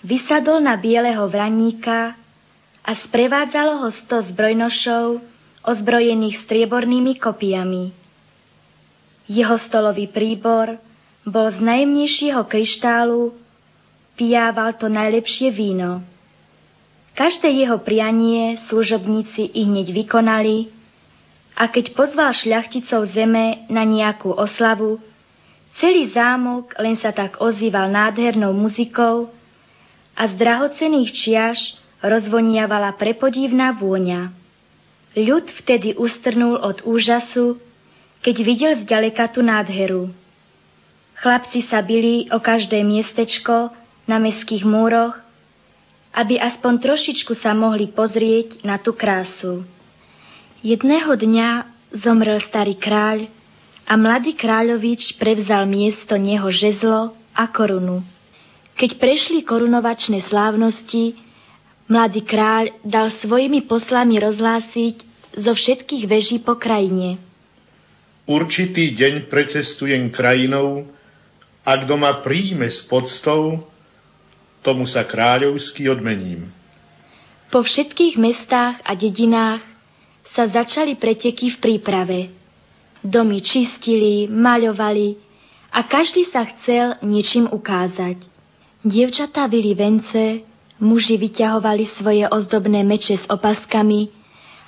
vysadol 0.00 0.64
na 0.64 0.80
bieleho 0.80 1.28
vraníka 1.28 2.16
a 2.80 2.90
sprevádzalo 3.04 3.84
ho 3.84 3.88
sto 4.00 4.24
zbrojnošov 4.32 5.20
ozbrojených 5.60 6.40
striebornými 6.48 7.20
kopiami. 7.20 8.03
Jeho 9.24 9.56
stolový 9.56 10.12
príbor 10.12 10.76
bol 11.24 11.48
z 11.48 11.58
najjemnejšieho 11.64 12.44
kryštálu, 12.44 13.32
pijával 14.20 14.76
to 14.76 14.92
najlepšie 14.92 15.48
víno. 15.48 16.04
Každé 17.14 17.46
jeho 17.64 17.78
prianie 17.80 18.58
služobníci 18.68 19.54
i 19.54 19.64
hneď 19.64 19.94
vykonali 19.94 20.68
a 21.54 21.70
keď 21.70 21.94
pozval 21.94 22.34
šľachticov 22.34 23.14
zeme 23.14 23.64
na 23.70 23.86
nejakú 23.86 24.34
oslavu, 24.34 24.98
celý 25.78 26.10
zámok 26.10 26.74
len 26.82 26.98
sa 26.98 27.14
tak 27.14 27.38
ozýval 27.38 27.88
nádhernou 27.88 28.50
muzikou 28.50 29.30
a 30.12 30.22
z 30.26 30.32
drahocených 30.36 31.10
čiaž 31.14 31.58
rozvoniavala 32.02 32.92
prepodívna 32.98 33.72
vôňa. 33.72 34.34
Ľud 35.14 35.46
vtedy 35.62 35.94
ustrnul 35.94 36.58
od 36.58 36.82
úžasu 36.82 37.62
keď 38.24 38.36
videl 38.40 38.72
zďaleka 38.80 39.28
tú 39.28 39.44
nádheru. 39.44 40.08
Chlapci 41.20 41.60
sa 41.68 41.84
bili 41.84 42.24
o 42.32 42.40
každé 42.40 42.80
miestečko 42.80 43.68
na 44.08 44.16
meských 44.16 44.64
múroch, 44.64 45.12
aby 46.16 46.40
aspoň 46.40 46.80
trošičku 46.80 47.36
sa 47.36 47.52
mohli 47.52 47.92
pozrieť 47.92 48.64
na 48.64 48.80
tú 48.80 48.96
krásu. 48.96 49.68
Jedného 50.64 51.12
dňa 51.12 51.48
zomrel 52.00 52.40
starý 52.48 52.80
kráľ 52.80 53.28
a 53.84 53.92
mladý 54.00 54.32
kráľovič 54.32 55.20
prevzal 55.20 55.68
miesto 55.68 56.16
neho 56.16 56.48
žezlo 56.48 57.12
a 57.36 57.44
korunu. 57.52 58.00
Keď 58.80 58.96
prešli 58.96 59.44
korunovačné 59.44 60.24
slávnosti, 60.32 61.12
mladý 61.92 62.24
kráľ 62.24 62.72
dal 62.80 63.12
svojimi 63.20 63.68
poslami 63.68 64.16
rozhlásiť 64.16 64.96
zo 65.36 65.52
všetkých 65.52 66.08
veží 66.08 66.40
po 66.40 66.56
krajine– 66.56 67.20
Určitý 68.24 68.96
deň 68.96 69.28
precestujem 69.28 70.08
krajinou 70.08 70.88
a 71.60 71.72
kto 71.76 71.94
ma 72.00 72.24
príjme 72.24 72.64
s 72.72 72.80
podstou, 72.88 73.68
tomu 74.64 74.88
sa 74.88 75.04
kráľovsky 75.04 75.92
odmením. 75.92 76.48
Po 77.52 77.60
všetkých 77.60 78.16
mestách 78.16 78.80
a 78.80 78.96
dedinách 78.96 79.60
sa 80.32 80.48
začali 80.48 80.96
preteky 80.96 81.52
v 81.52 81.60
príprave. 81.60 82.18
Domy 83.04 83.44
čistili, 83.44 84.24
maľovali 84.24 85.20
a 85.68 85.84
každý 85.84 86.24
sa 86.32 86.48
chcel 86.48 86.96
niečím 87.04 87.44
ukázať. 87.44 88.24
Dievčatá 88.80 89.44
vyli 89.52 89.76
vence, 89.76 90.40
muži 90.80 91.20
vyťahovali 91.20 91.84
svoje 92.00 92.24
ozdobné 92.24 92.80
meče 92.88 93.20
s 93.20 93.26
opaskami 93.28 94.08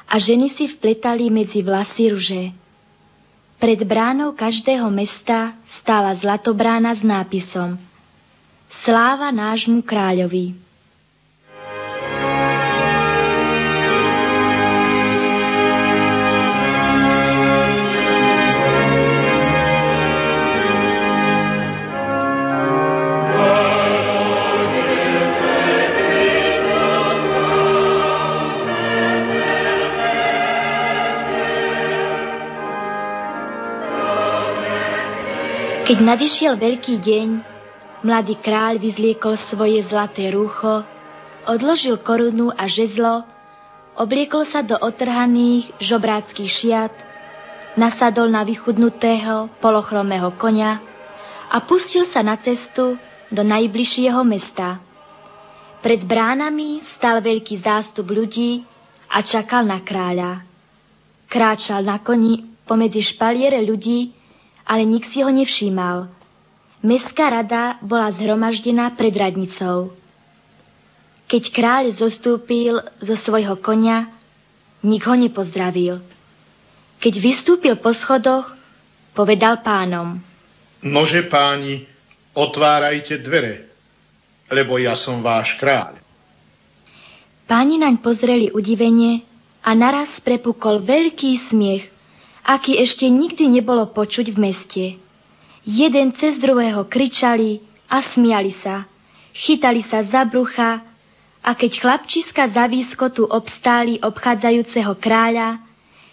a 0.04 0.20
ženy 0.20 0.52
si 0.52 0.68
vpletali 0.76 1.32
medzi 1.32 1.64
vlasy 1.64 2.12
ruže. 2.12 2.65
Pred 3.56 3.88
bránou 3.88 4.36
každého 4.36 4.92
mesta 4.92 5.56
stála 5.80 6.12
zlatobrána 6.20 6.92
s 6.92 7.00
nápisom 7.00 7.80
Sláva 8.84 9.32
nášmu 9.32 9.80
kráľovi. 9.82 10.65
Keď 35.86 36.02
nadišiel 36.02 36.58
veľký 36.58 36.98
deň, 36.98 37.28
mladý 38.02 38.42
kráľ 38.42 38.82
vyzliekol 38.82 39.38
svoje 39.46 39.86
zlaté 39.86 40.34
rúcho, 40.34 40.82
odložil 41.46 42.02
korunu 42.02 42.50
a 42.50 42.66
žezlo, 42.66 43.22
obliekol 43.94 44.42
sa 44.50 44.66
do 44.66 44.74
otrhaných 44.74 45.70
žobráckých 45.78 46.50
šiat, 46.50 46.90
nasadol 47.78 48.26
na 48.34 48.42
vychudnutého 48.42 49.46
polochromého 49.62 50.34
konia 50.34 50.82
a 51.54 51.62
pustil 51.62 52.02
sa 52.10 52.18
na 52.18 52.34
cestu 52.42 52.98
do 53.30 53.42
najbližšieho 53.46 54.26
mesta. 54.26 54.82
Pred 55.86 56.02
bránami 56.02 56.82
stal 56.98 57.22
veľký 57.22 57.62
zástup 57.62 58.10
ľudí 58.10 58.66
a 59.06 59.22
čakal 59.22 59.62
na 59.62 59.78
kráľa. 59.86 60.42
Kráčal 61.30 61.86
na 61.86 62.02
koni 62.02 62.58
pomedzi 62.66 63.06
špaliere 63.06 63.62
ľudí, 63.62 64.15
ale 64.66 64.82
nik 64.82 65.06
si 65.14 65.22
ho 65.22 65.30
nevšímal. 65.30 66.10
Mestská 66.82 67.30
rada 67.30 67.78
bola 67.80 68.10
zhromaždená 68.18 68.92
pred 68.98 69.14
radnicou. 69.14 69.94
Keď 71.26 71.42
kráľ 71.54 71.84
zostúpil 71.94 72.78
zo 73.02 73.14
svojho 73.18 73.58
konia, 73.62 74.10
nik 74.82 75.02
ho 75.06 75.14
nepozdravil. 75.14 76.02
Keď 77.02 77.14
vystúpil 77.18 77.74
po 77.78 77.94
schodoch, 77.94 78.46
povedal 79.14 79.62
pánom. 79.62 80.18
Nože 80.86 81.26
páni, 81.26 81.82
otvárajte 82.36 83.18
dvere, 83.22 83.66
lebo 84.52 84.78
ja 84.78 84.94
som 84.94 85.24
váš 85.24 85.56
kráľ. 85.58 85.98
Páni 87.46 87.78
naň 87.78 88.02
pozreli 88.02 88.50
udivenie 88.50 89.22
a 89.62 89.74
naraz 89.74 90.10
prepukol 90.22 90.82
veľký 90.82 91.50
smiech 91.50 91.95
aký 92.46 92.78
ešte 92.78 93.10
nikdy 93.10 93.50
nebolo 93.50 93.90
počuť 93.90 94.30
v 94.30 94.38
meste. 94.38 94.84
Jeden 95.66 96.14
cez 96.14 96.38
druhého 96.38 96.86
kričali 96.86 97.58
a 97.90 98.06
smiali 98.14 98.54
sa, 98.62 98.86
chytali 99.34 99.82
sa 99.82 100.06
za 100.06 100.22
brucha 100.22 100.78
a 101.42 101.50
keď 101.58 101.82
chlapčiska 101.82 102.46
za 102.54 102.70
výskotu 102.70 103.26
obstáli 103.26 103.98
obchádzajúceho 103.98 104.94
kráľa, 105.02 105.58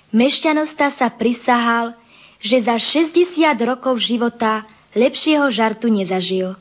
mešťanosta 0.09 0.97
sa 0.97 1.07
prisahal, 1.13 1.93
že 2.41 2.65
za 2.65 2.81
60 2.81 3.37
rokov 3.61 4.01
života 4.01 4.65
lepšieho 4.97 5.45
žartu 5.53 5.85
nezažil. 5.89 6.57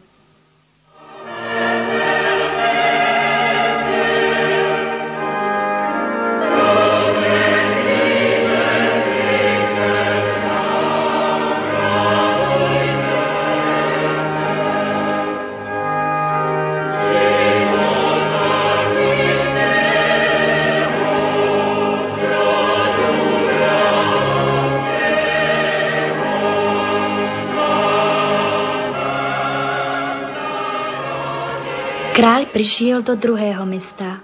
Kráľ 32.13 32.53
prišiel 32.53 33.01
do 33.01 33.17
druhého 33.17 33.65
mesta. 33.65 34.21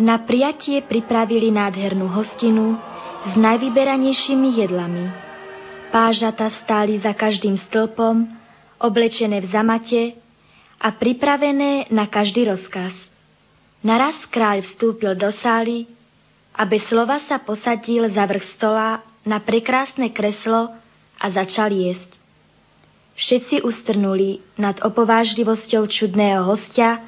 Na 0.00 0.24
prijatie 0.24 0.80
pripravili 0.80 1.52
nádhernú 1.52 2.08
hostinu 2.08 2.80
s 3.28 3.36
najvyberanejšími 3.36 4.48
jedlami. 4.64 5.12
Pážata 5.92 6.48
stáli 6.64 6.96
za 7.04 7.12
každým 7.12 7.60
stĺpom, 7.68 8.24
oblečené 8.80 9.44
v 9.44 9.48
zamate 9.52 10.02
a 10.80 10.96
pripravené 10.96 11.92
na 11.92 12.08
každý 12.08 12.48
rozkaz. 12.48 12.96
Naraz 13.84 14.16
kráľ 14.32 14.64
vstúpil 14.64 15.12
do 15.12 15.28
sály 15.44 15.84
a 16.56 16.64
bez 16.64 16.88
slova 16.88 17.20
sa 17.28 17.36
posadil 17.36 18.08
za 18.16 18.24
vrch 18.24 18.56
stola 18.56 19.04
na 19.28 19.44
prekrásne 19.44 20.08
kreslo 20.08 20.72
a 21.20 21.26
začal 21.28 21.68
jesť. 21.68 22.13
Všetci 23.14 23.62
ustrnuli 23.62 24.42
nad 24.58 24.82
opovážlivosťou 24.82 25.86
čudného 25.86 26.42
hostia 26.50 27.06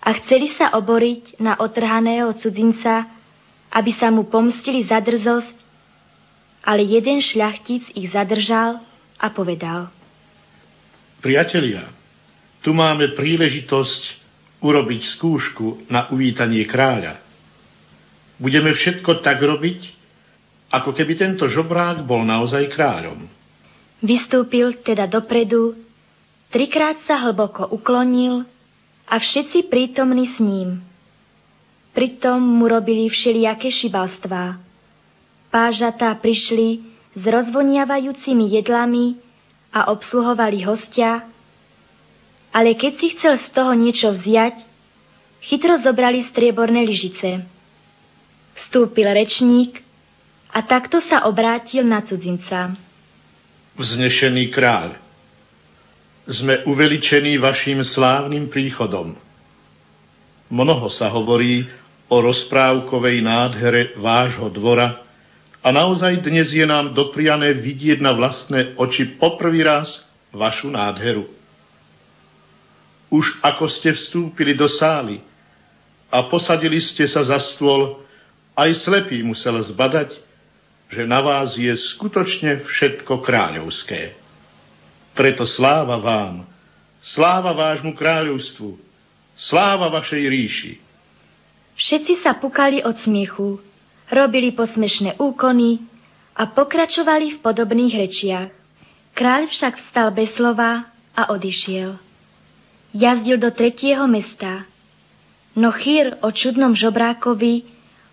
a 0.00 0.08
chceli 0.22 0.48
sa 0.56 0.72
oboriť 0.80 1.36
na 1.44 1.60
otrhaného 1.60 2.32
cudzinca, 2.40 3.04
aby 3.68 3.92
sa 3.92 4.08
mu 4.08 4.24
pomstili 4.32 4.80
za 4.80 4.96
drzosť, 5.04 5.56
ale 6.64 6.88
jeden 6.88 7.20
šľachtic 7.20 7.92
ich 7.92 8.08
zadržal 8.08 8.80
a 9.20 9.26
povedal. 9.28 9.92
Priatelia, 11.20 11.84
tu 12.64 12.72
máme 12.72 13.12
príležitosť 13.12 14.02
urobiť 14.64 15.00
skúšku 15.20 15.92
na 15.92 16.08
uvítanie 16.10 16.64
kráľa. 16.64 17.20
Budeme 18.40 18.72
všetko 18.72 19.20
tak 19.20 19.40
robiť, 19.44 19.80
ako 20.72 20.96
keby 20.96 21.12
tento 21.16 21.44
žobrák 21.44 22.08
bol 22.08 22.24
naozaj 22.24 22.72
kráľom. 22.72 23.28
Vystúpil 24.04 24.76
teda 24.84 25.08
dopredu, 25.08 25.72
trikrát 26.52 27.00
sa 27.08 27.16
hlboko 27.24 27.64
uklonil 27.72 28.44
a 29.08 29.16
všetci 29.16 29.72
prítomní 29.72 30.28
s 30.28 30.36
ním. 30.36 30.84
Pritom 31.96 32.36
mu 32.44 32.68
robili 32.68 33.08
všelijaké 33.08 33.72
šibalstvá. 33.72 34.60
Pážatá 35.48 36.12
prišli 36.20 36.84
s 37.16 37.22
rozvoniavajúcimi 37.24 38.52
jedlami 38.60 39.16
a 39.72 39.88
obsluhovali 39.88 40.60
hostia, 40.60 41.24
ale 42.52 42.76
keď 42.76 42.92
si 43.00 43.06
chcel 43.16 43.40
z 43.40 43.48
toho 43.56 43.72
niečo 43.72 44.12
vziať, 44.12 44.60
chytro 45.40 45.80
zobrali 45.80 46.28
strieborné 46.28 46.84
lyžice. 46.84 47.40
Vstúpil 48.60 49.08
rečník 49.08 49.80
a 50.52 50.60
takto 50.64 51.00
sa 51.00 51.24
obrátil 51.24 51.84
na 51.88 52.04
cudzinca. 52.04 52.85
Vznešený 53.76 54.56
kráľ, 54.56 54.96
sme 56.24 56.64
uveličení 56.64 57.36
vašim 57.36 57.84
slávnym 57.84 58.48
príchodom. 58.48 59.12
Mnoho 60.48 60.88
sa 60.88 61.12
hovorí 61.12 61.68
o 62.08 62.16
rozprávkovej 62.24 63.20
nádhere 63.20 63.92
vášho 64.00 64.48
dvora 64.48 65.04
a 65.60 65.68
naozaj 65.68 66.24
dnes 66.24 66.56
je 66.56 66.64
nám 66.64 66.96
dopriané 66.96 67.52
vidieť 67.52 68.00
na 68.00 68.16
vlastné 68.16 68.80
oči 68.80 69.20
poprvý 69.20 69.68
raz 69.68 70.08
vašu 70.32 70.72
nádheru. 70.72 71.28
Už 73.12 73.38
ako 73.44 73.68
ste 73.68 73.92
vstúpili 73.92 74.56
do 74.56 74.72
sály 74.72 75.20
a 76.08 76.24
posadili 76.24 76.80
ste 76.80 77.04
sa 77.04 77.20
za 77.20 77.38
stôl, 77.52 78.00
aj 78.56 78.72
slepý 78.88 79.20
musel 79.20 79.60
zbadať, 79.60 80.25
že 80.86 81.02
na 81.02 81.18
vás 81.18 81.58
je 81.58 81.74
skutočne 81.74 82.62
všetko 82.62 83.18
kráľovské. 83.22 84.14
Preto 85.16 85.48
sláva 85.48 85.98
vám, 85.98 86.46
sláva 87.02 87.56
vášmu 87.56 87.96
kráľovstvu, 87.96 88.78
sláva 89.34 89.90
vašej 89.90 90.22
ríši. 90.28 90.72
Všetci 91.76 92.22
sa 92.22 92.38
pukali 92.38 92.80
od 92.84 92.96
smiechu, 93.02 93.60
robili 94.12 94.54
posmešné 94.54 95.18
úkony 95.18 95.82
a 96.36 96.48
pokračovali 96.52 97.36
v 97.36 97.42
podobných 97.42 97.94
rečiach. 97.96 98.48
Kráľ 99.16 99.48
však 99.48 99.72
vstal 99.80 100.12
bez 100.12 100.28
slova 100.36 100.84
a 101.16 101.22
odišiel. 101.32 101.96
Jazdil 102.92 103.40
do 103.40 103.48
tretieho 103.52 104.04
mesta, 104.04 104.68
no 105.56 105.72
chýr 105.72 106.20
o 106.20 106.28
čudnom 106.28 106.76
žobrákovi 106.76 107.64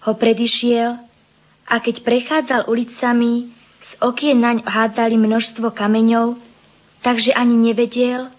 ho 0.08 0.12
predišiel 0.16 1.03
a 1.68 1.80
keď 1.80 2.04
prechádzal 2.04 2.68
ulicami, 2.68 3.52
z 3.84 3.92
okien 4.00 4.40
naň 4.40 4.64
hádzali 4.64 5.16
množstvo 5.20 5.72
kameňov, 5.72 6.40
takže 7.04 7.36
ani 7.36 7.56
nevedel, 7.56 8.32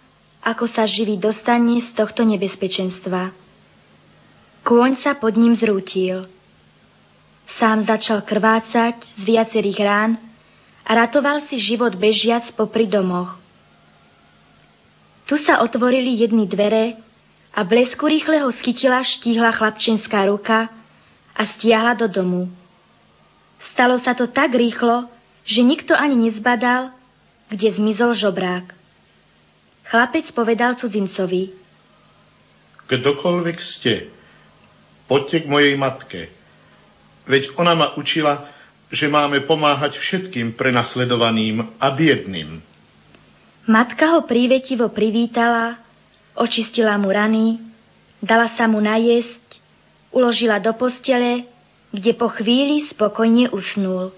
ako 0.44 0.68
sa 0.68 0.84
živý 0.84 1.16
dostane 1.16 1.80
z 1.84 1.88
tohto 1.96 2.24
nebezpečenstva. 2.24 3.32
Kôň 4.64 5.00
sa 5.04 5.16
pod 5.16 5.36
ním 5.36 5.56
zrútil. 5.56 6.24
Sám 7.60 7.84
začal 7.84 8.24
krvácať 8.24 9.04
z 9.04 9.20
viacerých 9.24 9.78
rán 9.84 10.16
a 10.84 10.90
ratoval 10.96 11.44
si 11.48 11.60
život 11.60 11.92
bežiac 11.96 12.48
popri 12.56 12.88
domoch. 12.88 13.36
Tu 15.24 15.40
sa 15.44 15.64
otvorili 15.64 16.20
jedny 16.20 16.44
dvere 16.44 17.00
a 17.52 17.64
blesku 17.64 18.04
rýchleho 18.04 18.48
schytila 18.60 19.00
štíhla 19.00 19.52
chlapčenská 19.56 20.28
ruka 20.28 20.68
a 21.32 21.42
stiahla 21.56 21.96
do 21.96 22.08
domu. 22.08 22.48
Stalo 23.72 23.96
sa 24.02 24.12
to 24.12 24.28
tak 24.28 24.52
rýchlo, 24.52 25.08
že 25.48 25.64
nikto 25.64 25.96
ani 25.96 26.28
nezbadal, 26.28 26.92
kde 27.48 27.68
zmizol 27.72 28.12
žobrák. 28.16 28.72
Chlapec 29.84 30.28
povedal 30.32 30.76
cudzincovi. 30.80 31.52
Kdokoľvek 32.88 33.58
ste, 33.60 34.12
poďte 35.08 35.44
k 35.44 35.46
mojej 35.48 35.74
matke. 35.76 36.20
Veď 37.24 37.56
ona 37.56 37.72
ma 37.72 37.96
učila, 37.96 38.52
že 38.92 39.08
máme 39.08 39.44
pomáhať 39.48 39.96
všetkým 39.96 40.56
prenasledovaným 40.56 41.80
a 41.80 41.86
biedným. 41.92 42.60
Matka 43.64 44.12
ho 44.12 44.28
prívetivo 44.28 44.92
privítala, 44.92 45.80
očistila 46.36 47.00
mu 47.00 47.08
rany, 47.08 47.56
dala 48.20 48.52
sa 48.52 48.68
mu 48.68 48.76
najesť, 48.76 49.56
uložila 50.12 50.60
do 50.60 50.76
postele, 50.76 51.48
kde 51.94 52.10
po 52.18 52.26
chvíli 52.26 52.90
spokojne 52.90 53.54
usnul. 53.54 54.10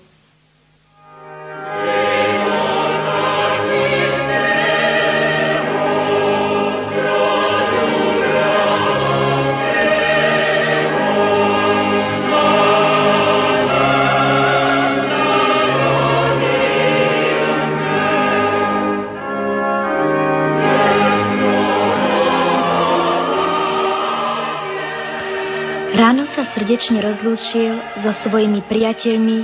Srdečne 26.66 26.98
rozlúčil 26.98 27.79
so 28.02 28.11
svojimi 28.26 28.66
priateľmi 28.66 29.38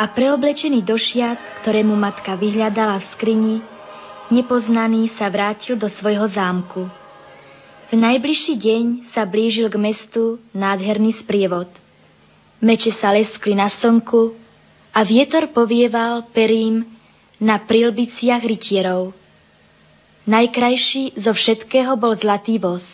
a 0.00 0.08
preoblečený 0.08 0.80
do 0.80 0.96
šiat, 0.96 1.36
ktoré 1.60 1.84
mu 1.84 1.92
matka 1.92 2.40
vyhľadala 2.40 3.04
v 3.04 3.06
skrini, 3.12 3.56
nepoznaný 4.32 5.12
sa 5.20 5.28
vrátil 5.28 5.76
do 5.76 5.92
svojho 5.92 6.24
zámku. 6.32 6.88
V 7.92 8.00
najbližší 8.00 8.56
deň 8.64 8.84
sa 9.12 9.28
blížil 9.28 9.68
k 9.68 9.76
mestu 9.76 10.40
nádherný 10.56 11.20
sprievod. 11.20 11.68
Meče 12.64 12.96
sa 12.96 13.12
leskli 13.12 13.52
na 13.52 13.68
slnku 13.68 14.32
a 14.96 15.04
vietor 15.04 15.52
povieval 15.52 16.32
perím 16.32 16.88
na 17.44 17.60
prilbiciach 17.60 18.40
rytierov. 18.40 19.12
Najkrajší 20.24 21.20
zo 21.20 21.36
všetkého 21.36 21.92
bol 22.00 22.16
zlatý 22.16 22.56
voz, 22.56 22.88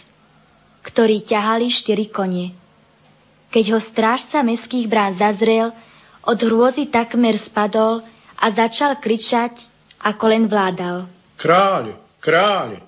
ktorý 0.82 1.22
ťahali 1.22 1.70
štyri 1.70 2.10
kone. 2.10 2.63
Keď 3.54 3.64
ho 3.70 3.78
strážca 3.78 4.42
meských 4.42 4.90
brán 4.90 5.14
zazrel, 5.14 5.70
od 6.26 6.38
hrôzy 6.42 6.90
takmer 6.90 7.38
spadol 7.38 8.02
a 8.34 8.50
začal 8.50 8.98
kričať, 8.98 9.62
ako 10.02 10.24
len 10.26 10.50
vládal. 10.50 11.06
Kráľ, 11.38 11.94
kráľ! 12.18 12.82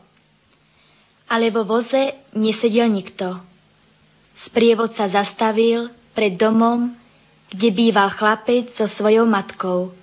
Ale 1.31 1.55
vo 1.55 1.63
voze 1.63 2.19
nesedel 2.35 2.91
nikto. 2.91 3.39
Sprievod 4.35 4.91
sa 4.99 5.07
zastavil 5.07 5.87
pred 6.19 6.35
domom, 6.35 6.91
kde 7.47 7.71
býval 7.71 8.11
chlapec 8.11 8.75
so 8.75 8.91
svojou 8.91 9.23
matkou. 9.23 9.95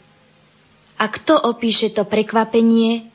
A 0.95 1.06
kto 1.12 1.43
opíše 1.43 1.91
to 1.91 2.08
prekvapenie, 2.08 3.12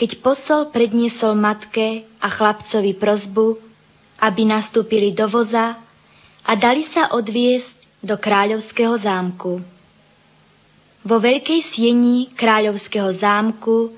keď 0.00 0.24
posol 0.24 0.72
predniesol 0.72 1.36
matke 1.36 2.08
a 2.16 2.32
chlapcovi 2.32 2.96
prozbu, 2.96 3.60
aby 4.24 4.42
nastúpili 4.48 5.12
do 5.12 5.28
voza 5.28 5.87
a 6.48 6.56
dali 6.56 6.88
sa 6.88 7.12
odviesť 7.12 8.00
do 8.00 8.16
kráľovského 8.16 8.96
zámku. 9.04 9.60
Vo 11.04 11.16
veľkej 11.20 11.76
sieni 11.76 12.32
kráľovského 12.32 13.20
zámku 13.20 13.92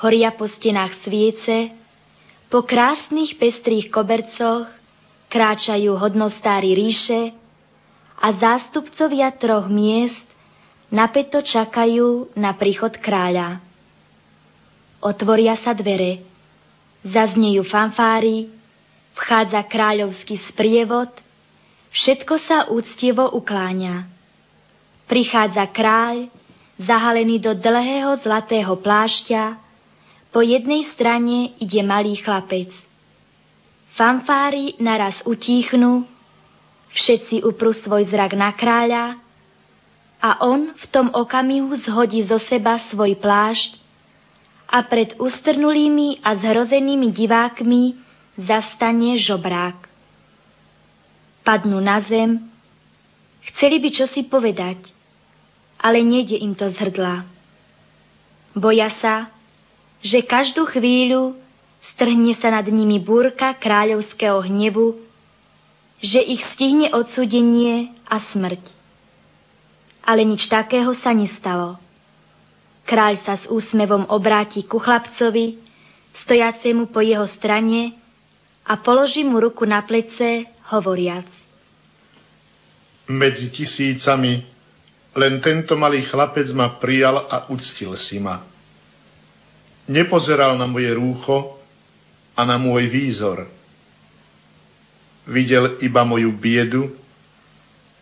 horia 0.00 0.32
po 0.32 0.48
stenách 0.48 0.96
sviece, 1.04 1.76
po 2.48 2.64
krásnych 2.64 3.36
pestrých 3.36 3.92
kobercoch 3.92 4.64
kráčajú 5.28 5.92
hodnostári 6.00 6.72
ríše 6.72 7.36
a 8.16 8.32
zástupcovia 8.32 9.36
troch 9.36 9.68
miest 9.68 10.24
napeto 10.88 11.44
čakajú 11.44 12.32
na 12.32 12.56
príchod 12.56 12.96
kráľa. 12.96 13.60
Otvoria 15.04 15.54
sa 15.60 15.76
dvere, 15.76 16.24
zaznejú 17.04 17.60
fanfári, 17.68 18.48
vchádza 19.20 19.60
kráľovský 19.68 20.40
sprievod– 20.48 21.12
Všetko 21.90 22.34
sa 22.46 22.58
úctivo 22.70 23.26
ukláňa. 23.34 24.06
Prichádza 25.10 25.66
kráľ, 25.74 26.30
zahalený 26.78 27.42
do 27.42 27.52
dlhého 27.58 28.14
zlatého 28.22 28.78
plášťa, 28.78 29.58
po 30.30 30.40
jednej 30.46 30.86
strane 30.94 31.58
ide 31.58 31.82
malý 31.82 32.14
chlapec. 32.22 32.70
Fanfári 33.98 34.78
naraz 34.78 35.18
utíchnu, 35.26 36.06
všetci 36.94 37.42
uprú 37.42 37.74
svoj 37.74 38.06
zrak 38.06 38.38
na 38.38 38.54
kráľa 38.54 39.18
a 40.22 40.46
on 40.46 40.70
v 40.70 40.84
tom 40.94 41.10
okamihu 41.10 41.74
zhodí 41.82 42.22
zo 42.22 42.38
seba 42.46 42.78
svoj 42.86 43.18
plášť 43.18 43.80
a 44.70 44.86
pred 44.86 45.18
ustrnulými 45.18 46.22
a 46.22 46.38
zhrozenými 46.38 47.10
divákmi 47.10 47.98
zastane 48.38 49.18
žobrák. 49.18 49.79
Padnú 51.40 51.80
na 51.80 52.04
zem, 52.04 52.36
chceli 53.52 53.80
by 53.80 53.88
čosi 53.90 54.28
povedať, 54.28 54.92
ale 55.80 56.04
nejde 56.04 56.36
im 56.36 56.52
to 56.52 56.68
z 56.68 56.76
hrdla. 56.76 57.24
Boja 58.52 58.92
sa, 59.00 59.32
že 60.04 60.24
každú 60.24 60.68
chvíľu 60.68 61.36
strhne 61.80 62.36
sa 62.36 62.52
nad 62.52 62.66
nimi 62.68 63.00
búrka 63.00 63.56
kráľovského 63.56 64.44
hnevu, 64.44 65.00
že 66.00 66.20
ich 66.20 66.40
stihne 66.56 66.92
odsudenie 66.92 67.92
a 68.08 68.20
smrť. 68.32 68.60
Ale 70.04 70.24
nič 70.24 70.48
takého 70.48 70.92
sa 71.00 71.12
nestalo. 71.12 71.76
Kráľ 72.88 73.20
sa 73.22 73.36
s 73.36 73.44
úsmevom 73.46 74.08
obráti 74.08 74.64
ku 74.64 74.80
chlapcovi, 74.80 75.60
stojacemu 76.24 76.88
po 76.90 77.00
jeho 77.04 77.28
strane 77.36 77.94
a 78.66 78.80
položí 78.80 79.22
mu 79.22 79.38
ruku 79.38 79.62
na 79.68 79.84
plece, 79.84 80.48
hovoriac. 80.70 81.26
Medzi 83.10 83.50
tisícami 83.50 84.46
len 85.18 85.42
tento 85.42 85.74
malý 85.74 86.06
chlapec 86.06 86.46
ma 86.54 86.78
prijal 86.78 87.26
a 87.26 87.50
uctil 87.50 87.98
si 87.98 88.22
ma. 88.22 88.46
Nepozeral 89.90 90.54
na 90.54 90.70
moje 90.70 90.94
rúcho 90.94 91.58
a 92.38 92.46
na 92.46 92.54
môj 92.54 92.86
výzor. 92.86 93.50
Videl 95.26 95.82
iba 95.82 96.06
moju 96.06 96.30
biedu 96.38 96.94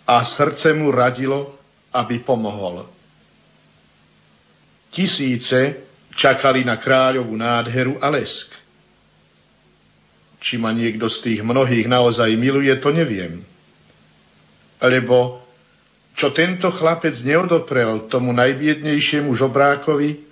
a 0.04 0.20
srdce 0.28 0.76
mu 0.76 0.92
radilo, 0.92 1.56
aby 1.92 2.20
pomohol. 2.20 2.84
Tisíce 4.92 5.88
čakali 6.12 6.64
na 6.64 6.76
kráľovú 6.76 7.32
nádheru 7.32 7.96
a 8.00 8.12
lesk. 8.12 8.67
Či 10.38 10.54
ma 10.56 10.70
niekto 10.70 11.10
z 11.10 11.18
tých 11.24 11.40
mnohých 11.42 11.90
naozaj 11.90 12.30
miluje, 12.38 12.70
to 12.78 12.94
neviem. 12.94 13.42
Lebo 14.78 15.42
čo 16.18 16.34
tento 16.34 16.70
chlapec 16.74 17.14
neodoprel 17.22 18.10
tomu 18.10 18.34
najbiednejšiemu 18.34 19.30
žobrákovi, 19.34 20.26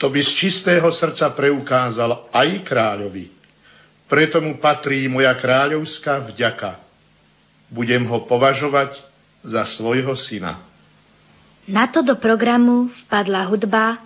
to 0.00 0.10
by 0.10 0.20
z 0.20 0.30
čistého 0.36 0.88
srdca 0.90 1.32
preukázal 1.36 2.32
aj 2.32 2.48
kráľovi. 2.64 3.30
Preto 4.08 4.40
mu 4.40 4.60
patrí 4.60 5.08
moja 5.08 5.32
kráľovská 5.36 6.28
vďaka. 6.32 6.80
Budem 7.72 8.04
ho 8.08 8.24
považovať 8.28 9.00
za 9.44 9.64
svojho 9.76 10.12
syna. 10.16 10.60
Na 11.64 11.88
to 11.88 12.04
do 12.04 12.16
programu 12.20 12.92
vpadla 13.04 13.48
hudba 13.48 13.96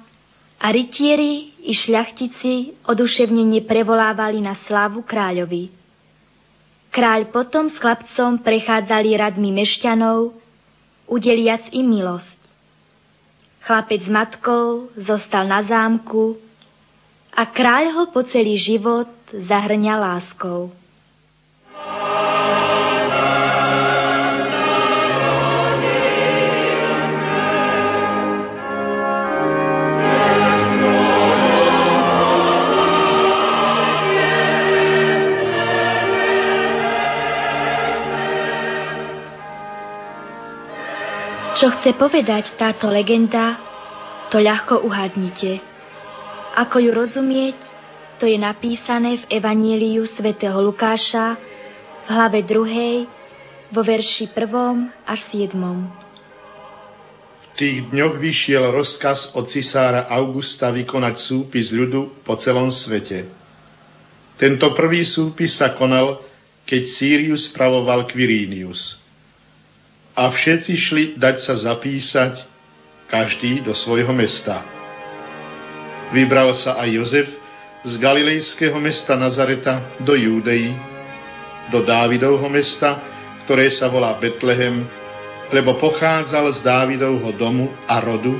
a 0.59 0.66
rytieri 0.70 1.47
i 1.62 1.73
šľachtici 1.75 2.85
oduševnene 2.87 3.66
prevolávali 3.66 4.38
na 4.38 4.55
slávu 4.66 5.03
kráľovi. 5.03 5.71
Kráľ 6.88 7.29
potom 7.35 7.68
s 7.68 7.77
chlapcom 7.77 8.40
prechádzali 8.40 9.14
radmi 9.18 9.53
mešťanov, 9.53 10.33
udeliac 11.09 11.68
im 11.75 11.87
milosť. 11.88 12.38
Chlapec 13.64 14.01
s 14.07 14.11
matkou 14.11 14.88
zostal 14.97 15.44
na 15.44 15.61
zámku 15.66 16.40
a 17.35 17.42
kráľ 17.44 17.85
ho 17.92 18.03
po 18.09 18.25
celý 18.25 18.57
život 18.57 19.11
zahrňa 19.29 19.94
láskou. 19.99 20.73
Čo 41.59 41.75
chce 41.75 41.99
povedať 41.99 42.55
táto 42.55 42.87
legenda, 42.87 43.59
to 44.31 44.38
ľahko 44.38 44.87
uhadnite. 44.87 45.59
Ako 46.55 46.79
ju 46.79 46.94
rozumieť, 46.94 47.59
to 48.23 48.31
je 48.31 48.38
napísané 48.38 49.18
v 49.27 49.42
Evanieliu 49.42 50.07
svätého 50.07 50.55
Lukáša 50.62 51.35
v 52.07 52.09
hlave 52.14 52.47
2. 52.47 53.75
vo 53.75 53.83
verši 53.83 54.31
1. 54.31 55.03
až 55.03 55.21
7. 55.35 55.59
V 57.42 57.47
tých 57.59 57.90
dňoch 57.90 58.23
vyšiel 58.23 58.71
rozkaz 58.71 59.35
od 59.35 59.51
cisára 59.51 60.07
Augusta 60.14 60.71
vykonať 60.71 61.27
súpis 61.27 61.75
ľudu 61.75 62.23
po 62.23 62.38
celom 62.38 62.71
svete. 62.71 63.27
Tento 64.38 64.71
prvý 64.79 65.03
súpis 65.03 65.59
sa 65.59 65.75
konal, 65.75 66.23
keď 66.71 66.87
Sirius 66.87 67.51
spravoval 67.51 68.07
Quirinius 68.07 69.08
a 70.18 70.35
všetci 70.35 70.72
šli 70.74 71.04
dať 71.14 71.46
sa 71.46 71.54
zapísať, 71.54 72.42
každý 73.07 73.62
do 73.62 73.70
svojho 73.70 74.11
mesta. 74.11 74.66
Vybral 76.11 76.59
sa 76.59 76.74
aj 76.83 76.88
Jozef 76.90 77.28
z 77.87 77.92
galilejského 78.02 78.74
mesta 78.83 79.14
Nazareta 79.14 79.94
do 80.02 80.18
Júdei, 80.18 80.74
do 81.70 81.87
Dávidovho 81.87 82.50
mesta, 82.50 82.98
ktoré 83.46 83.70
sa 83.78 83.87
volá 83.87 84.18
Betlehem, 84.18 84.83
lebo 85.54 85.78
pochádzal 85.78 86.59
z 86.59 86.66
Dávidovho 86.66 87.31
domu 87.38 87.70
a 87.87 88.02
rodu, 88.02 88.35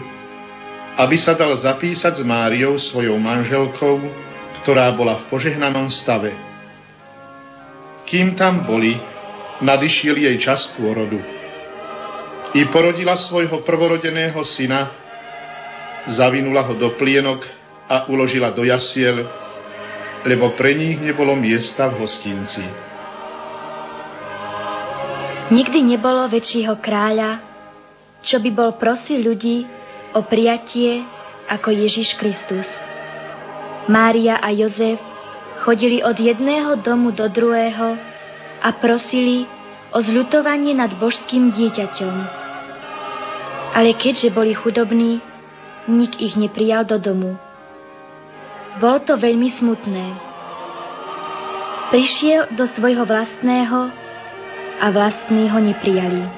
aby 0.99 1.17
sa 1.23 1.39
dal 1.39 1.55
zapísať 1.63 2.19
s 2.19 2.23
Máriou 2.27 2.75
svojou 2.91 3.17
manželkou, 3.23 4.03
ktorá 4.67 4.91
bola 4.99 5.23
v 5.23 5.25
požehnanom 5.31 5.87
stave. 5.95 6.35
Kým 8.11 8.35
tam 8.35 8.67
boli, 8.67 8.99
nadišiel 9.63 10.19
jej 10.19 10.37
čas 10.43 10.75
pôrodu 10.75 11.38
i 12.57 12.65
porodila 12.73 13.17
svojho 13.29 13.61
prvorodeného 13.61 14.41
syna, 14.57 14.89
zavinula 16.17 16.65
ho 16.65 16.75
do 16.81 16.97
plienok 16.97 17.45
a 17.89 18.09
uložila 18.09 18.53
do 18.57 18.65
jasiel, 18.65 19.29
lebo 20.25 20.57
pre 20.57 20.73
nich 20.73 20.97
nebolo 21.01 21.37
miesta 21.37 21.93
v 21.93 22.05
hostinci. 22.05 22.65
Nikdy 25.49 25.81
nebolo 25.97 26.29
väčšieho 26.29 26.77
kráľa, 26.77 27.41
čo 28.21 28.37
by 28.37 28.51
bol 28.53 28.77
prosil 28.77 29.25
ľudí 29.25 29.65
o 30.13 30.21
prijatie 30.25 31.05
ako 31.49 31.73
Ježiš 31.73 32.17
Kristus. 32.21 32.69
Mária 33.89 34.37
a 34.37 34.53
Jozef 34.53 35.01
chodili 35.65 36.05
od 36.05 36.13
jedného 36.21 36.77
domu 36.85 37.17
do 37.17 37.25
druhého 37.33 37.97
a 38.61 38.69
prosili 38.77 39.49
o 39.93 39.99
zľutovanie 40.05 40.77
nad 40.77 40.93
božským 40.97 41.51
dieťaťom. 41.53 42.15
Ale 43.73 43.95
keďže 43.97 44.33
boli 44.33 44.53
chudobní, 44.53 45.21
nik 45.89 46.21
ich 46.21 46.37
neprijal 46.37 46.85
do 46.85 47.01
domu. 47.01 47.37
Bolo 48.79 48.99
to 49.03 49.17
veľmi 49.17 49.49
smutné. 49.59 50.07
Prišiel 51.89 52.53
do 52.53 52.69
svojho 52.69 53.09
vlastného 53.09 53.91
a 54.79 54.87
vlastní 54.93 55.49
ho 55.49 55.59
neprijali. 55.59 56.38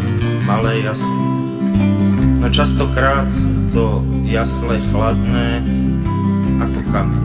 malé 0.51 0.83
jasle. 0.83 1.15
No 2.43 2.47
častokrát 2.51 3.31
sú 3.31 3.71
to 3.71 4.03
jasle 4.27 4.83
chladné 4.91 5.63
ako 6.59 6.79
kameň. 6.91 7.23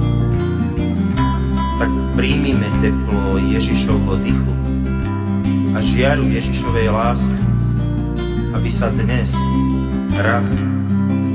Tak 1.83 1.91
príjmime 2.14 2.70
teplo 2.79 3.35
Ježišovho 3.43 4.22
dychu 4.22 4.55
a 5.74 5.83
žiaru 5.83 6.31
Ježišovej 6.31 6.87
lásky, 6.87 7.43
aby 8.55 8.70
sa 8.79 8.95
dnes, 8.95 9.29
raz 10.14 10.47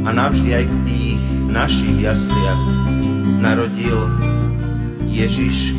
a 0.07 0.09
navždy 0.15 0.47
aj 0.47 0.65
v 0.71 0.75
tých 0.87 1.21
našich 1.51 2.07
jasliach 2.07 2.63
narodil 3.43 3.99
Ježiš 5.11 5.75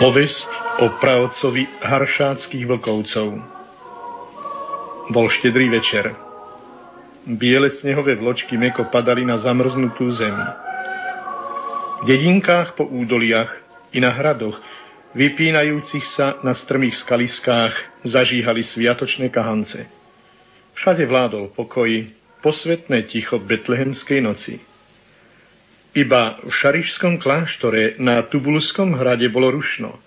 Povesť 0.00 0.48
o 0.80 0.96
pravcovi 0.96 1.84
haršáckých 1.84 2.64
vlkovcov. 2.64 3.36
Bol 5.12 5.26
štedrý 5.28 5.68
večer. 5.68 6.16
Biele 7.28 7.68
snehové 7.68 8.16
vločky 8.16 8.56
meko 8.56 8.88
padali 8.88 9.28
na 9.28 9.36
zamrznutú 9.44 10.08
zem. 10.08 10.32
V 12.00 12.08
dedinkách 12.08 12.80
po 12.80 12.88
údoliach 12.88 13.52
i 13.92 14.00
na 14.00 14.08
hradoch, 14.08 14.56
vypínajúcich 15.12 16.08
sa 16.16 16.40
na 16.40 16.56
strmých 16.56 16.96
skaliskách, 17.04 18.00
zažíhali 18.00 18.64
sviatočné 18.72 19.28
kahance. 19.28 19.84
Všade 20.80 21.04
vládol 21.04 21.52
pokoj, 21.52 22.08
posvetné 22.40 23.04
ticho 23.04 23.36
betlehemskej 23.36 24.24
noci. 24.24 24.64
Iba 25.90 26.38
v 26.46 26.54
šarišskom 26.54 27.18
kláštore 27.18 27.98
na 27.98 28.22
Tubulskom 28.22 28.94
hrade 28.94 29.26
bolo 29.26 29.50
rušno. 29.50 29.98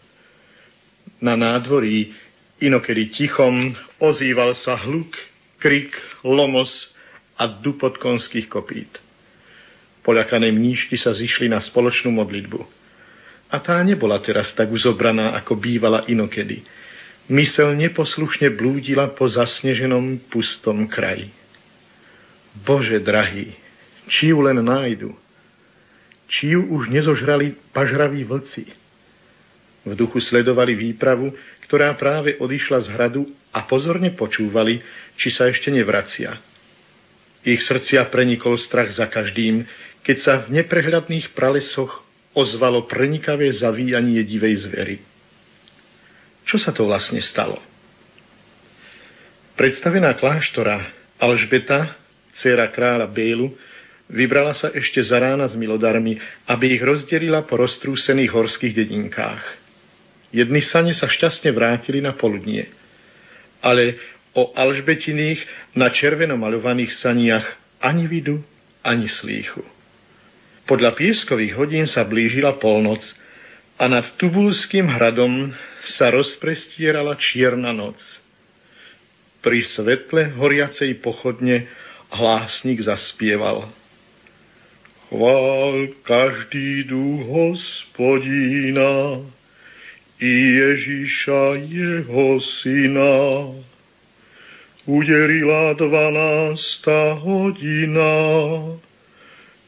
Na 1.20 1.36
nádvorí 1.36 2.16
inokedy 2.64 3.12
tichom 3.12 3.76
ozýval 4.00 4.56
sa 4.56 4.80
hluk, 4.80 5.12
krik, 5.60 5.92
lomos 6.24 6.72
a 7.36 7.52
dupot 7.52 8.00
konských 8.00 8.48
kopít. 8.48 8.96
Poľakané 10.08 10.56
mníšky 10.56 10.96
sa 10.96 11.12
zišli 11.12 11.52
na 11.52 11.60
spoločnú 11.60 12.16
modlitbu. 12.16 12.60
A 13.52 13.60
tá 13.60 13.76
nebola 13.84 14.24
teraz 14.24 14.56
tak 14.56 14.72
uzobraná, 14.72 15.36
ako 15.36 15.60
bývala 15.60 16.08
inokedy. 16.08 16.64
Mysel 17.28 17.76
neposlušne 17.76 18.56
blúdila 18.56 19.12
po 19.12 19.28
zasneženom 19.28 20.32
pustom 20.32 20.88
kraji. 20.88 21.28
Bože 22.64 23.04
drahý, 23.04 23.52
či 24.08 24.32
ju 24.32 24.40
len 24.40 24.64
nájdu– 24.64 25.12
či 26.28 26.56
ju 26.56 26.62
už 26.74 26.90
nezožrali 26.90 27.58
pažraví 27.76 28.24
vlci. 28.24 28.70
V 29.84 29.94
duchu 30.00 30.24
sledovali 30.24 30.76
výpravu, 30.76 31.36
ktorá 31.68 31.92
práve 32.00 32.40
odišla 32.40 32.80
z 32.84 32.88
hradu 32.96 33.24
a 33.52 33.68
pozorne 33.68 34.16
počúvali, 34.16 34.80
či 35.20 35.28
sa 35.34 35.52
ešte 35.52 35.68
nevracia. 35.70 36.40
Ich 37.44 37.60
srdcia 37.68 38.08
prenikol 38.08 38.56
strach 38.56 38.96
za 38.96 39.12
každým, 39.12 39.68
keď 40.08 40.18
sa 40.24 40.34
v 40.48 40.64
neprehľadných 40.64 41.36
pralesoch 41.36 42.04
ozvalo 42.32 42.88
prenikavé 42.88 43.52
zavíjanie 43.52 44.24
divej 44.24 44.64
zvery. 44.64 44.98
Čo 46.48 46.60
sa 46.60 46.72
to 46.72 46.88
vlastne 46.88 47.20
stalo? 47.20 47.60
Predstavená 49.54 50.18
kláštora 50.18 50.92
Alžbeta, 51.22 51.94
dcera 52.40 52.68
kráľa 52.74 53.06
Bélu, 53.12 53.54
Vybrala 54.14 54.54
sa 54.54 54.70
ešte 54.70 55.02
za 55.02 55.18
rána 55.18 55.50
s 55.50 55.58
milodarmi, 55.58 56.22
aby 56.46 56.78
ich 56.78 56.84
rozdelila 56.86 57.50
po 57.50 57.58
roztrúsených 57.58 58.30
horských 58.30 58.78
dedinkách. 58.78 59.42
Jedni 60.30 60.62
sane 60.62 60.94
sa 60.94 61.10
šťastne 61.10 61.50
vrátili 61.50 61.98
na 61.98 62.14
poludnie, 62.14 62.70
ale 63.58 63.98
o 64.38 64.54
Alžbetiných 64.54 65.74
na 65.74 65.90
červeno 65.90 66.38
malovaných 66.38 66.94
saniach 67.02 67.58
ani 67.82 68.06
vidu, 68.06 68.38
ani 68.86 69.10
slíchu. 69.10 69.66
Podľa 70.70 70.94
pieskových 70.94 71.58
hodín 71.58 71.86
sa 71.90 72.06
blížila 72.06 72.62
polnoc 72.62 73.02
a 73.82 73.90
nad 73.90 74.06
Tubulským 74.22 74.94
hradom 74.94 75.58
sa 75.98 76.14
rozprestierala 76.14 77.18
čierna 77.18 77.74
noc. 77.74 77.98
Pri 79.42 79.66
svetle 79.74 80.38
horiacej 80.38 81.02
pochodne 81.02 81.66
hlásnik 82.14 82.86
zaspieval– 82.86 83.66
Chvál 85.14 85.88
každý 86.04 86.84
duch 86.84 87.22
hospodína 87.22 89.22
i 90.20 90.34
Ježíša 90.58 91.54
jeho 91.70 92.42
syna. 92.42 93.54
Uderila 94.90 95.78
dvanásta 95.78 97.14
hodina, 97.14 98.14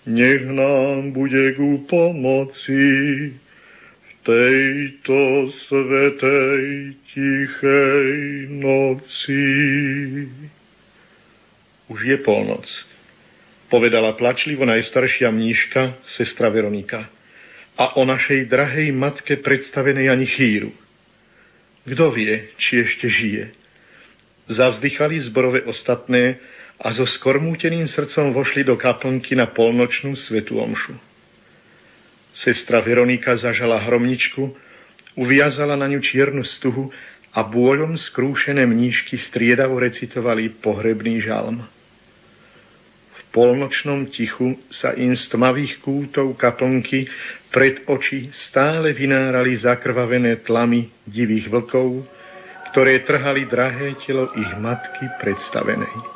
nech 0.10 0.50
nám 0.50 1.14
bude 1.14 1.54
ku 1.54 1.78
pomoci 1.78 2.90
v 4.02 4.12
tejto 4.26 5.54
svetej 5.70 6.98
tichej 7.14 8.10
noci. 8.50 9.46
Už 11.94 12.00
je 12.02 12.18
polnoc 12.18 12.95
povedala 13.76 14.16
plačlivo 14.16 14.64
najstaršia 14.64 15.28
mníška, 15.36 16.08
sestra 16.16 16.48
Veronika. 16.48 17.12
A 17.76 18.00
o 18.00 18.08
našej 18.08 18.48
drahej 18.48 18.96
matke 18.96 19.36
predstavenej 19.44 20.08
ani 20.08 20.32
chýru. 20.32 20.72
Kto 21.84 22.16
vie, 22.16 22.56
či 22.56 22.88
ešte 22.88 23.12
žije? 23.12 23.52
Zavzdychali 24.48 25.20
zborové 25.28 25.68
ostatné 25.68 26.40
a 26.80 26.96
so 26.96 27.04
skormúteným 27.04 27.92
srdcom 27.92 28.32
vošli 28.32 28.64
do 28.64 28.80
kaplnky 28.80 29.36
na 29.36 29.52
polnočnú 29.52 30.16
svetú 30.16 30.56
omšu. 30.64 30.96
Sestra 32.32 32.80
Veronika 32.80 33.36
zažala 33.36 33.84
hromničku, 33.84 34.56
uviazala 35.20 35.76
na 35.76 35.92
ňu 35.92 36.00
čiernu 36.00 36.48
stuhu 36.48 36.96
a 37.36 37.44
bôľom 37.44 38.00
skrúšené 38.00 38.64
mníšky 38.64 39.20
striedavo 39.20 39.84
recitovali 39.84 40.64
pohrebný 40.64 41.20
žalm 41.28 41.75
polnočnom 43.36 44.08
tichu 44.08 44.56
sa 44.72 44.96
im 44.96 45.12
z 45.12 45.28
tmavých 45.28 45.84
kútov 45.84 46.40
kaplnky 46.40 47.04
pred 47.52 47.84
oči 47.92 48.32
stále 48.32 48.96
vynárali 48.96 49.60
zakrvavené 49.60 50.40
tlamy 50.48 50.88
divých 51.04 51.52
vlkov, 51.52 52.08
ktoré 52.72 53.04
trhali 53.04 53.44
drahé 53.52 54.00
telo 54.08 54.32
ich 54.40 54.52
matky 54.56 55.04
predstavenej. 55.20 56.15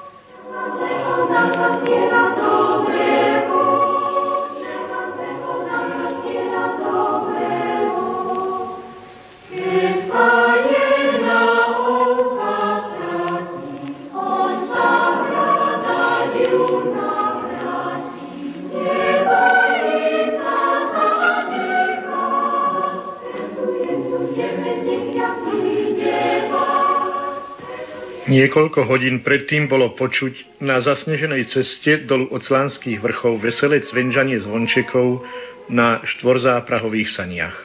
Niekoľko 28.29 28.85
hodín 28.85 29.25
predtým 29.25 29.65
bolo 29.65 29.97
počuť 29.97 30.61
na 30.61 30.77
zasneženej 30.85 31.49
ceste 31.49 32.05
dolu 32.05 32.29
od 32.29 32.45
Slánských 32.45 33.01
vrchov 33.01 33.41
veselé 33.41 33.81
cvenžanie 33.81 34.37
zvončekov 34.37 35.25
na 35.65 36.05
štvorzáprahových 36.05 37.09
saniach. 37.09 37.57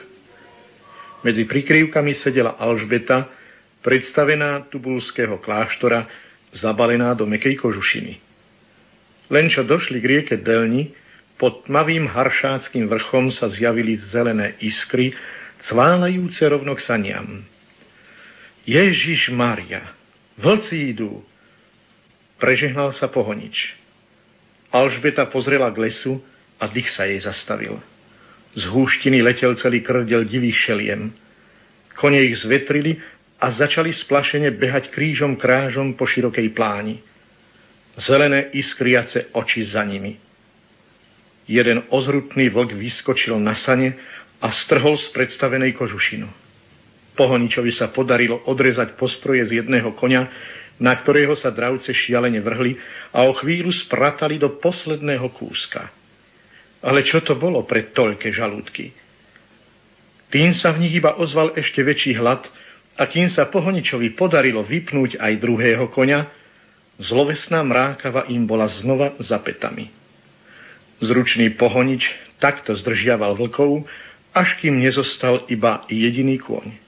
Medzi 1.21 1.45
prikrývkami 1.45 2.17
sedela 2.17 2.57
Alžbeta, 2.57 3.29
predstavená 3.85 4.65
tubulského 4.73 5.37
kláštora, 5.37 6.09
zabalená 6.49 7.13
do 7.13 7.29
mekej 7.29 7.61
kožušiny. 7.61 8.17
Len 9.29 9.45
čo 9.53 9.61
došli 9.61 10.01
k 10.01 10.09
rieke 10.17 10.35
Delni, 10.41 10.89
pod 11.37 11.69
tmavým 11.69 12.09
haršáckým 12.09 12.89
vrchom 12.89 13.29
sa 13.29 13.53
zjavili 13.53 14.01
zelené 14.09 14.57
iskry, 14.65 15.13
cválajúce 15.69 16.41
rovno 16.49 16.73
k 16.73 16.81
saniam. 16.81 17.45
Ježiš 18.65 19.29
Maria, 19.29 19.93
Vlci 20.35 20.91
idú. 20.91 21.23
Prežehnal 22.35 22.91
sa 22.99 23.07
pohonič. 23.07 23.71
Alžbeta 24.67 25.23
pozrela 25.31 25.71
k 25.71 25.87
lesu 25.87 26.19
a 26.59 26.67
dých 26.67 26.91
sa 26.91 27.07
jej 27.07 27.23
zastavil. 27.23 27.79
Z 28.55 28.67
húštiny 28.67 29.23
letel 29.23 29.55
celý 29.55 29.79
krdel 29.79 30.27
divých 30.27 30.67
šeliem. 30.67 31.15
Kone 31.95 32.19
ich 32.27 32.43
zvetrili 32.43 32.99
a 33.39 33.51
začali 33.51 33.95
splašene 33.95 34.51
behať 34.51 34.91
krížom 34.91 35.39
krážom 35.39 35.95
po 35.95 36.03
širokej 36.03 36.51
pláni. 36.51 36.99
Zelené 37.95 38.51
iskriace 38.51 39.31
oči 39.31 39.63
za 39.63 39.87
nimi. 39.87 40.19
Jeden 41.47 41.87
ozrutný 41.87 42.51
vlk 42.51 42.75
vyskočil 42.75 43.39
na 43.39 43.55
sane 43.55 43.95
a 44.43 44.51
strhol 44.51 44.99
z 44.99 45.07
predstavenej 45.15 45.71
kožušinu. 45.79 46.27
Pohoničovi 47.15 47.71
sa 47.71 47.89
podarilo 47.89 48.43
odrezať 48.45 48.99
postroje 48.99 49.47
z 49.47 49.63
jedného 49.63 49.95
konia, 49.95 50.27
na 50.75 50.91
ktorého 50.91 51.39
sa 51.39 51.55
dravce 51.55 51.95
šialene 51.95 52.43
vrhli 52.43 52.75
a 53.15 53.23
o 53.25 53.31
chvíľu 53.39 53.71
spratali 53.71 54.35
do 54.35 54.59
posledného 54.59 55.31
kúska. 55.31 55.87
Ale 56.83 57.01
čo 57.07 57.23
to 57.23 57.39
bolo 57.39 57.63
pre 57.63 57.95
toľké 57.95 58.35
žalúdky? 58.35 58.91
Tým 60.29 60.51
sa 60.51 60.75
v 60.75 60.85
nich 60.85 60.93
iba 60.99 61.15
ozval 61.15 61.55
ešte 61.55 61.79
väčší 61.79 62.19
hlad 62.19 62.43
a 62.99 63.03
kým 63.07 63.31
sa 63.31 63.47
pohoničovi 63.47 64.13
podarilo 64.19 64.67
vypnúť 64.67 65.15
aj 65.15 65.33
druhého 65.39 65.87
konia, 65.95 66.27
zlovesná 66.99 67.63
mrákava 67.63 68.27
im 68.27 68.43
bola 68.43 68.67
znova 68.67 69.15
za 69.23 69.39
petami. 69.39 69.91
Zručný 70.99 71.55
pohonič 71.55 72.03
takto 72.39 72.75
zdržiaval 72.75 73.35
vlkov, 73.39 73.87
až 74.35 74.59
kým 74.59 74.83
nezostal 74.83 75.47
iba 75.47 75.87
jediný 75.87 76.35
kôň. 76.39 76.84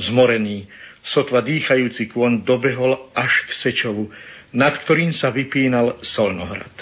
Zmorený, 0.00 0.68
sotva 1.04 1.42
dýchajúci 1.42 2.08
kôň 2.12 2.46
dobehol 2.46 3.10
až 3.12 3.32
k 3.48 3.50
Sečovu, 3.52 4.08
nad 4.52 4.76
ktorým 4.84 5.12
sa 5.12 5.32
vypínal 5.32 6.00
Solnohrad. 6.00 6.72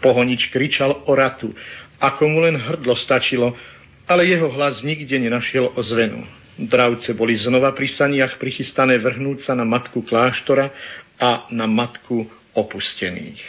Pohonič 0.00 0.52
kričal 0.52 1.04
o 1.08 1.12
ratu, 1.16 1.52
ako 2.00 2.22
mu 2.28 2.44
len 2.44 2.60
hrdlo 2.60 2.92
stačilo, 2.96 3.56
ale 4.04 4.28
jeho 4.28 4.52
hlas 4.52 4.84
nikde 4.84 5.16
nenašiel 5.16 5.72
ozvenu. 5.76 6.24
Dravce 6.54 7.16
boli 7.16 7.34
znova 7.34 7.74
pri 7.74 7.90
saniach 7.90 8.38
prichystané 8.38 9.00
vrhnúť 9.00 9.48
sa 9.48 9.58
na 9.58 9.66
matku 9.66 10.06
kláštora 10.06 10.70
a 11.18 11.48
na 11.50 11.66
matku 11.66 12.28
opustených. 12.54 13.42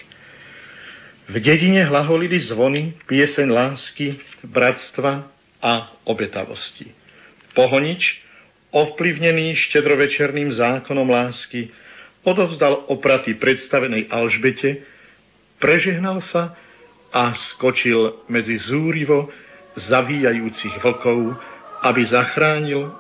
V 1.26 1.36
dedine 1.41 1.86
hlaholili 1.86 2.38
zvony, 2.38 2.97
pieseň 3.09 3.47
lásky, 3.49 4.22
bratstva 4.45 5.26
a 5.61 5.74
obetavosti. 6.05 6.93
Pohonič, 7.57 8.24
ovplyvnený 8.76 9.55
štedrovečerným 9.55 10.51
zákonom 10.51 11.07
lásky, 11.07 11.71
odovzdal 12.28 12.91
opraty 12.91 13.39
predstavenej 13.39 14.11
Alžbete, 14.11 14.84
prežehnal 15.63 16.19
sa 16.28 16.51
a 17.15 17.32
skočil 17.55 18.28
medzi 18.28 18.59
zúrivo 18.59 19.32
zavíjajúcich 19.80 20.84
vlkov, 20.84 21.39
aby 21.88 22.01
zachránil 22.03 22.91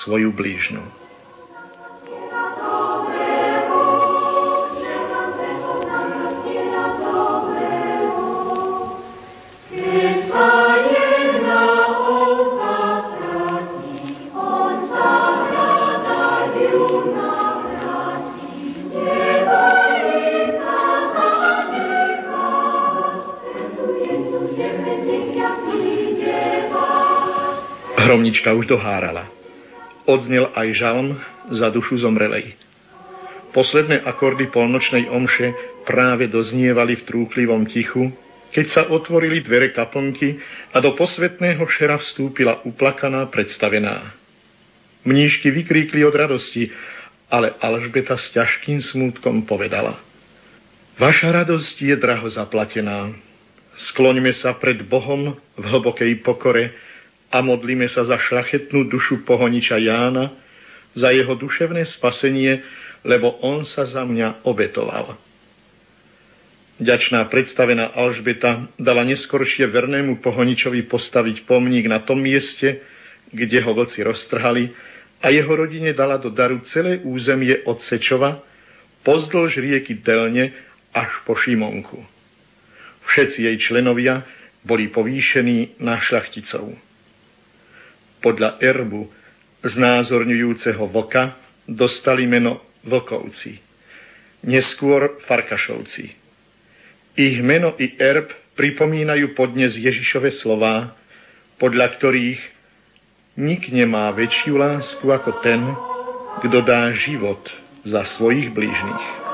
svoju 0.00 0.32
blížnu. 0.32 0.80
Hromnička 28.18 28.50
už 28.50 28.66
dohárala. 28.66 29.30
Odznel 30.02 30.50
aj 30.50 30.74
žalm 30.74 31.14
za 31.54 31.70
dušu 31.70 32.02
zomrelej. 32.02 32.58
Posledné 33.54 34.02
akordy 34.02 34.50
polnočnej 34.50 35.06
omše 35.06 35.54
práve 35.86 36.26
doznievali 36.26 36.98
v 36.98 37.06
trúchlivom 37.06 37.70
tichu, 37.70 38.10
keď 38.50 38.66
sa 38.74 38.82
otvorili 38.90 39.38
dvere 39.38 39.70
kaplnky 39.70 40.34
a 40.74 40.82
do 40.82 40.98
posvetného 40.98 41.62
šera 41.70 41.94
vstúpila 42.02 42.58
uplakaná 42.66 43.22
predstavená. 43.30 44.10
Mníšky 45.06 45.54
vykríkli 45.54 46.02
od 46.02 46.18
radosti, 46.18 46.74
ale 47.30 47.54
Alžbeta 47.62 48.18
s 48.18 48.34
ťažkým 48.34 48.82
smútkom 48.82 49.46
povedala. 49.46 49.94
Vaša 50.98 51.30
radosť 51.30 51.86
je 51.86 51.94
draho 51.94 52.26
zaplatená. 52.26 53.14
Skloňme 53.94 54.34
sa 54.34 54.58
pred 54.58 54.82
Bohom 54.82 55.38
v 55.54 55.64
hlbokej 55.70 56.18
pokore, 56.26 56.87
a 57.28 57.44
modlíme 57.44 57.88
sa 57.92 58.08
za 58.08 58.16
šlachetnú 58.16 58.88
dušu 58.88 59.24
pohoniča 59.28 59.76
Jána, 59.76 60.32
za 60.96 61.12
jeho 61.12 61.36
duševné 61.36 61.84
spasenie, 61.92 62.64
lebo 63.04 63.36
on 63.44 63.68
sa 63.68 63.84
za 63.84 64.02
mňa 64.02 64.42
obetoval. 64.48 65.14
Ďačná 66.78 67.26
predstavená 67.26 67.90
Alžbeta 67.90 68.70
dala 68.78 69.02
neskoršie 69.02 69.66
vernému 69.66 70.22
pohoničovi 70.22 70.86
postaviť 70.86 71.44
pomník 71.44 71.90
na 71.90 72.00
tom 72.00 72.22
mieste, 72.22 72.80
kde 73.34 73.58
ho 73.60 73.74
vlci 73.74 74.06
roztrhali 74.06 74.72
a 75.18 75.28
jeho 75.28 75.50
rodine 75.50 75.90
dala 75.92 76.16
do 76.16 76.30
daru 76.30 76.62
celé 76.70 77.02
územie 77.02 77.66
od 77.66 77.82
Sečova, 77.82 78.40
pozdĺž 79.02 79.58
rieky 79.58 79.98
Delne 80.00 80.54
až 80.94 81.10
po 81.26 81.34
Šimonku. 81.34 81.98
Všetci 83.10 83.42
jej 83.42 83.56
členovia 83.58 84.22
boli 84.62 84.86
povýšení 84.86 85.82
na 85.82 85.98
šlachticov 85.98 86.87
podľa 88.22 88.58
erbu 88.62 89.08
znázorňujúceho 89.62 90.86
voka 90.90 91.36
dostali 91.66 92.24
meno 92.24 92.62
Vlkovci, 92.86 93.58
neskôr 94.46 95.18
Farkašovci. 95.26 96.04
Ich 97.18 97.36
meno 97.42 97.74
i 97.76 97.98
erb 97.98 98.30
pripomínajú 98.54 99.34
podnes 99.34 99.74
Ježišove 99.74 100.30
slová, 100.38 100.94
podľa 101.58 101.98
ktorých 101.98 102.40
nik 103.38 103.70
nemá 103.70 104.10
väčšiu 104.14 104.54
lásku 104.54 105.06
ako 105.06 105.42
ten, 105.42 105.62
kto 106.46 106.58
dá 106.62 106.94
život 106.94 107.42
za 107.82 108.06
svojich 108.18 108.50
blížnych. 108.54 109.27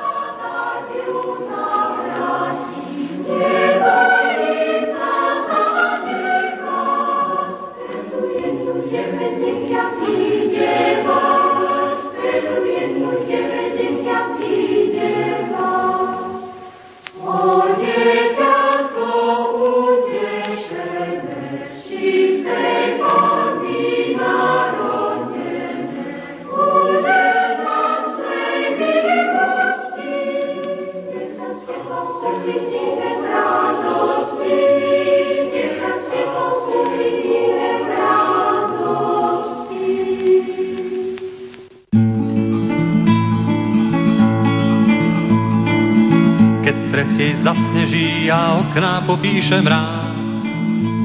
Okná 48.74 49.04
popíše 49.04 49.60
mráz. 49.60 50.16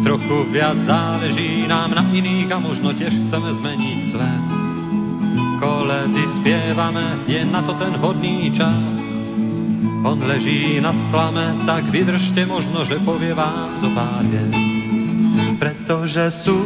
Trochu 0.04 0.48
viac 0.56 0.80
záleží 0.88 1.68
nám 1.68 1.92
na 1.92 2.08
iných 2.08 2.48
a 2.56 2.58
možno 2.64 2.96
tiež 2.96 3.12
chceme 3.12 3.50
zmeniť 3.60 4.00
svet. 4.16 4.44
koledy 5.60 6.24
spievame, 6.40 7.28
je 7.28 7.44
na 7.44 7.60
to 7.68 7.76
ten 7.76 8.00
hodný 8.00 8.48
čas. 8.56 8.96
On 10.08 10.16
leží 10.16 10.80
na 10.80 10.96
slame, 11.12 11.68
tak 11.68 11.92
vydržte 11.92 12.48
možno, 12.48 12.88
že 12.88 13.04
povie 13.04 13.36
vám 13.36 13.84
zo 13.84 13.92
pár. 13.92 14.24
Pretože 15.60 16.48
sú 16.48 16.60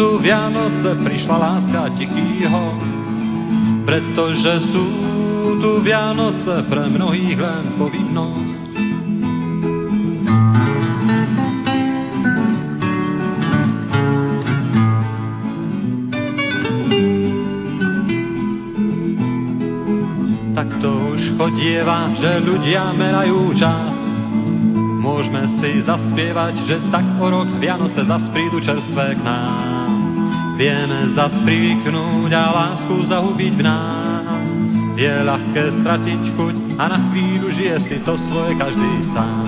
tu 0.00 0.16
Vianoce, 0.24 0.96
prišla 1.04 1.36
láska 1.36 1.92
tichý 2.00 2.48
host. 2.48 2.88
Pretože 3.84 4.72
sú 4.72 4.86
tu 5.60 5.70
Vianoce, 5.84 6.64
pre 6.72 6.88
mnohých 6.88 7.36
len 7.36 7.76
povinnosť. 7.76 8.51
Chodieva, 21.62 22.10
že 22.18 22.42
ľudia 22.42 22.90
merajú 22.90 23.54
čas. 23.54 23.94
Môžeme 24.98 25.46
si 25.62 25.78
zaspievať, 25.86 26.58
že 26.66 26.82
tak 26.90 27.06
o 27.22 27.26
rok 27.30 27.46
Vianoce 27.62 28.02
zas 28.02 28.26
prídu 28.34 28.58
čerstvé 28.58 29.14
k 29.14 29.22
nám. 29.22 29.86
Vieme 30.58 31.14
zas 31.14 31.30
privyknúť 31.46 32.34
a 32.34 32.44
lásku 32.50 33.06
zahubiť 33.06 33.54
v 33.54 33.62
nás. 33.62 34.42
Je 34.98 35.14
ľahké 35.22 35.86
stratiť 35.86 36.22
chuť 36.34 36.56
a 36.82 36.84
na 36.90 36.98
chvíľu 37.14 37.54
žije 37.54 37.78
si 37.86 37.96
to 38.02 38.18
svoje 38.26 38.58
každý 38.58 39.14
sám. 39.14 39.46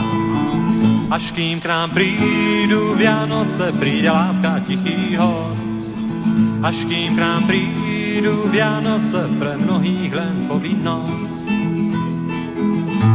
Až 1.10 1.34
kým 1.34 1.58
k 1.58 1.66
nám 1.66 1.98
prídu 1.98 2.94
Vianoce, 2.94 3.74
príde 3.82 4.06
láska 4.06 4.62
tichý 4.70 5.18
host. 5.18 5.66
Až 6.62 6.78
kým 6.86 7.18
k 7.18 7.22
nám 7.26 7.50
prídu 7.50 8.46
Vianoce, 8.54 9.34
pre 9.34 9.58
mnohých 9.58 10.14
len 10.14 10.46
povinnosť 10.46 11.33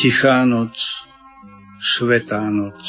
Tichá 0.00 0.48
noc, 0.48 0.72
svetá 1.84 2.48
noc. 2.48 2.80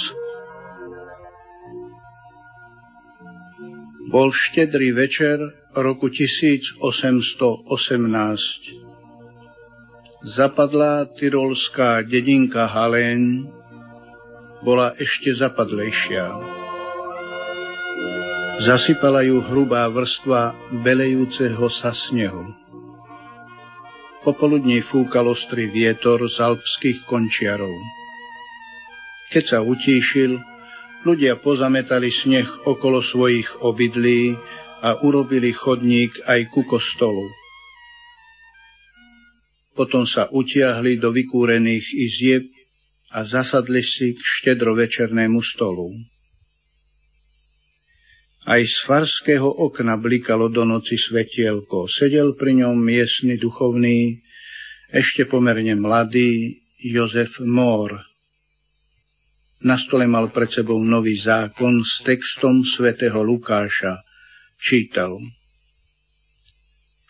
Bol 4.08 4.32
štedrý 4.32 4.96
večer 4.96 5.36
roku 5.76 6.08
1818. 6.08 7.68
Zapadlá 10.24 11.12
tyrolská 11.20 12.00
dedinka 12.08 12.64
Halén 12.72 13.44
bola 14.64 14.96
ešte 14.96 15.36
zapadlejšia. 15.36 16.32
Zasypala 18.64 19.28
ju 19.28 19.44
hrubá 19.52 19.84
vrstva 19.92 20.56
belejúceho 20.80 21.68
sa 21.76 21.92
snehu. 21.92 22.61
Popoludní 24.22 24.86
fúkal 24.86 25.34
ostrý 25.34 25.66
vietor 25.66 26.22
z 26.30 26.38
alpských 26.38 27.10
končiarov. 27.10 27.74
Keď 29.34 29.44
sa 29.50 29.60
utíšil, 29.66 30.38
ľudia 31.02 31.42
pozametali 31.42 32.14
sneh 32.14 32.46
okolo 32.70 33.02
svojich 33.02 33.66
obydlí 33.66 34.38
a 34.86 35.02
urobili 35.02 35.50
chodník 35.50 36.14
aj 36.30 36.54
ku 36.54 36.62
kostolu. 36.70 37.26
Potom 39.74 40.06
sa 40.06 40.30
utiahli 40.30 41.02
do 41.02 41.10
vykúrených 41.10 41.86
izieb 41.90 42.46
a 43.10 43.26
zasadli 43.26 43.82
si 43.82 44.14
k 44.14 44.22
štedrovečernému 44.22 45.42
stolu. 45.42 45.98
Aj 48.42 48.58
z 48.58 48.78
farského 48.90 49.46
okna 49.46 50.02
blikalo 50.02 50.50
do 50.50 50.66
noci 50.66 50.98
svetielko. 50.98 51.86
Sedel 51.86 52.34
pri 52.34 52.66
ňom 52.66 52.74
miestny 52.74 53.38
duchovný, 53.38 54.18
ešte 54.90 55.30
pomerne 55.30 55.78
mladý 55.78 56.58
Jozef 56.82 57.38
Mór. 57.46 58.02
Na 59.62 59.78
stole 59.78 60.10
mal 60.10 60.34
pred 60.34 60.50
sebou 60.50 60.82
nový 60.82 61.22
zákon 61.22 61.86
s 61.86 62.02
textom 62.02 62.66
svätého 62.66 63.22
Lukáša. 63.22 64.02
Čítal. 64.58 65.22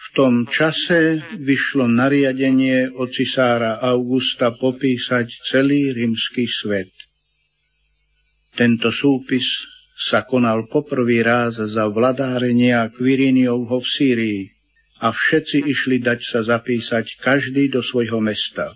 V 0.01 0.07
tom 0.11 0.43
čase 0.51 1.23
vyšlo 1.39 1.87
nariadenie 1.87 2.91
od 2.91 3.07
cisára 3.15 3.79
Augusta 3.79 4.51
popísať 4.51 5.31
celý 5.47 5.95
rímsky 5.95 6.43
svet. 6.43 6.91
Tento 8.59 8.91
súpis 8.91 9.47
sa 10.01 10.25
konal 10.25 10.65
poprvý 10.65 11.21
raz 11.21 11.61
za 11.61 11.85
vladárenia 11.85 12.89
Quiriniovho 12.89 13.77
v 13.77 13.87
Sýrii 13.87 14.41
a 15.01 15.13
všetci 15.13 15.65
išli 15.65 15.97
dať 16.01 16.19
sa 16.21 16.39
zapísať 16.45 17.21
každý 17.21 17.69
do 17.69 17.85
svojho 17.85 18.17
mesta. 18.21 18.73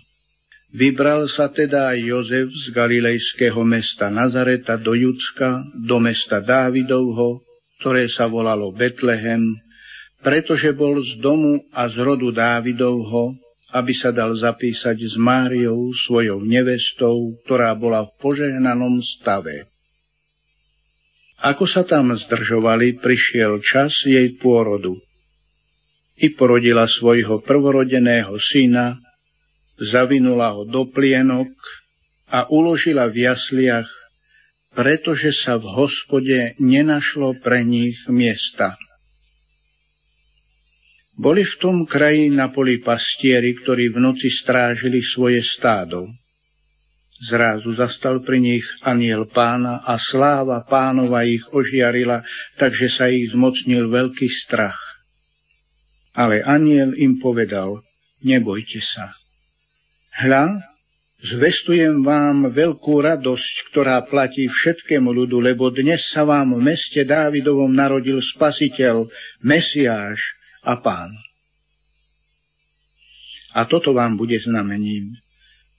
Vybral 0.74 1.30
sa 1.30 1.50
teda 1.50 1.94
Jozef 1.94 2.50
z 2.50 2.74
galilejského 2.74 3.62
mesta 3.62 4.10
Nazareta 4.10 4.74
do 4.74 4.98
Judska, 4.98 5.62
do 5.86 6.02
mesta 6.02 6.42
Dávidovho, 6.42 7.42
ktoré 7.78 8.10
sa 8.10 8.26
volalo 8.26 8.74
Betlehem, 8.74 9.54
pretože 10.26 10.74
bol 10.74 10.98
z 10.98 11.22
domu 11.22 11.62
a 11.70 11.86
z 11.86 12.02
rodu 12.02 12.34
Dávidovho, 12.34 13.38
aby 13.78 13.94
sa 13.94 14.10
dal 14.10 14.34
zapísať 14.34 14.98
s 14.98 15.14
Máriou, 15.14 15.94
svojou 16.06 16.42
nevestou, 16.42 17.34
ktorá 17.46 17.70
bola 17.78 18.02
v 18.06 18.10
požehnanom 18.18 18.98
stave. 19.02 19.75
Ako 21.36 21.68
sa 21.68 21.84
tam 21.84 22.16
zdržovali, 22.16 22.96
prišiel 22.96 23.60
čas 23.60 23.92
jej 24.08 24.36
pôrodu. 24.40 24.96
I 26.16 26.32
porodila 26.32 26.88
svojho 26.88 27.44
prvorodeného 27.44 28.40
syna, 28.40 28.96
zavinula 29.76 30.56
ho 30.56 30.64
do 30.64 30.88
plienok 30.88 31.52
a 32.32 32.48
uložila 32.48 33.12
v 33.12 33.28
jasliach, 33.28 33.88
pretože 34.72 35.36
sa 35.44 35.60
v 35.60 35.68
hospode 35.68 36.56
nenašlo 36.56 37.36
pre 37.44 37.64
nich 37.64 37.96
miesta. 38.08 38.76
Boli 41.16 41.48
v 41.48 41.54
tom 41.56 41.88
kraji 41.88 42.28
na 42.28 42.52
poli 42.52 42.80
pastieri, 42.80 43.56
ktorí 43.56 43.88
v 43.88 44.04
noci 44.04 44.28
strážili 44.28 45.00
svoje 45.00 45.40
stádo. 45.40 46.04
Zrázu 47.16 47.72
zastal 47.72 48.20
pri 48.20 48.44
nich 48.44 48.66
aniel 48.84 49.24
pána 49.32 49.80
a 49.88 49.96
sláva 49.96 50.60
pánova 50.68 51.24
ich 51.24 51.40
ožiarila, 51.48 52.20
takže 52.60 52.92
sa 52.92 53.08
ich 53.08 53.32
zmocnil 53.32 53.88
veľký 53.88 54.28
strach. 54.44 54.76
Ale 56.12 56.44
aniel 56.44 56.92
im 56.92 57.16
povedal, 57.16 57.80
nebojte 58.20 58.84
sa. 58.84 59.16
Hľa, 60.20 60.60
zvestujem 61.24 62.04
vám 62.04 62.52
veľkú 62.52 63.00
radosť, 63.00 63.72
ktorá 63.72 64.04
platí 64.04 64.44
všetkému 64.52 65.08
ľudu, 65.08 65.40
lebo 65.40 65.72
dnes 65.72 66.04
sa 66.12 66.28
vám 66.28 66.52
v 66.52 66.68
meste 66.68 67.00
Dávidovom 67.00 67.72
narodil 67.72 68.20
Spasiteľ, 68.20 69.08
Mesiáš 69.40 70.20
a 70.68 70.76
Pán. 70.84 71.12
A 73.56 73.64
toto 73.64 73.96
vám 73.96 74.20
bude 74.20 74.36
znamením 74.36 75.16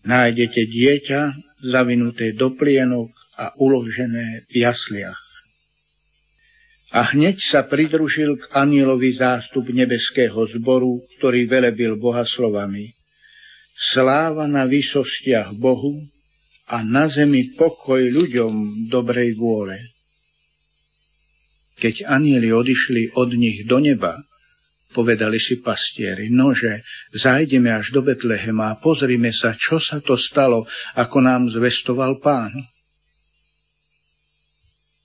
nájdete 0.06 0.62
dieťa 0.68 1.22
zavinuté 1.74 2.38
do 2.38 2.54
plienok 2.54 3.10
a 3.38 3.54
uložené 3.58 4.46
v 4.50 4.54
jasliach. 4.66 5.22
A 6.96 7.14
hneď 7.14 7.38
sa 7.44 7.68
pridružil 7.68 8.40
k 8.40 8.44
anielovi 8.56 9.20
zástup 9.20 9.68
nebeského 9.70 10.48
zboru, 10.56 11.04
ktorý 11.20 11.44
velebil 11.46 12.00
Boha 12.00 12.24
slovami. 12.24 12.96
Sláva 13.94 14.48
na 14.48 14.66
vysostiach 14.66 15.54
Bohu 15.60 16.00
a 16.72 16.82
na 16.88 17.12
zemi 17.12 17.54
pokoj 17.60 18.00
ľuďom 18.00 18.88
dobrej 18.88 19.36
vôle. 19.36 19.78
Keď 21.78 22.10
anieli 22.10 22.50
odišli 22.50 23.14
od 23.14 23.30
nich 23.38 23.68
do 23.70 23.78
neba, 23.78 24.18
povedali 24.92 25.38
si 25.38 25.60
pastieri, 25.60 26.32
nože, 26.32 26.84
zajdeme 27.12 27.72
až 27.72 27.92
do 27.92 28.04
Betlehema 28.04 28.76
a 28.76 28.80
pozrime 28.80 29.36
sa, 29.36 29.56
čo 29.56 29.82
sa 29.82 30.00
to 30.00 30.16
stalo, 30.16 30.64
ako 30.96 31.18
nám 31.20 31.52
zvestoval 31.52 32.20
pán. 32.24 32.54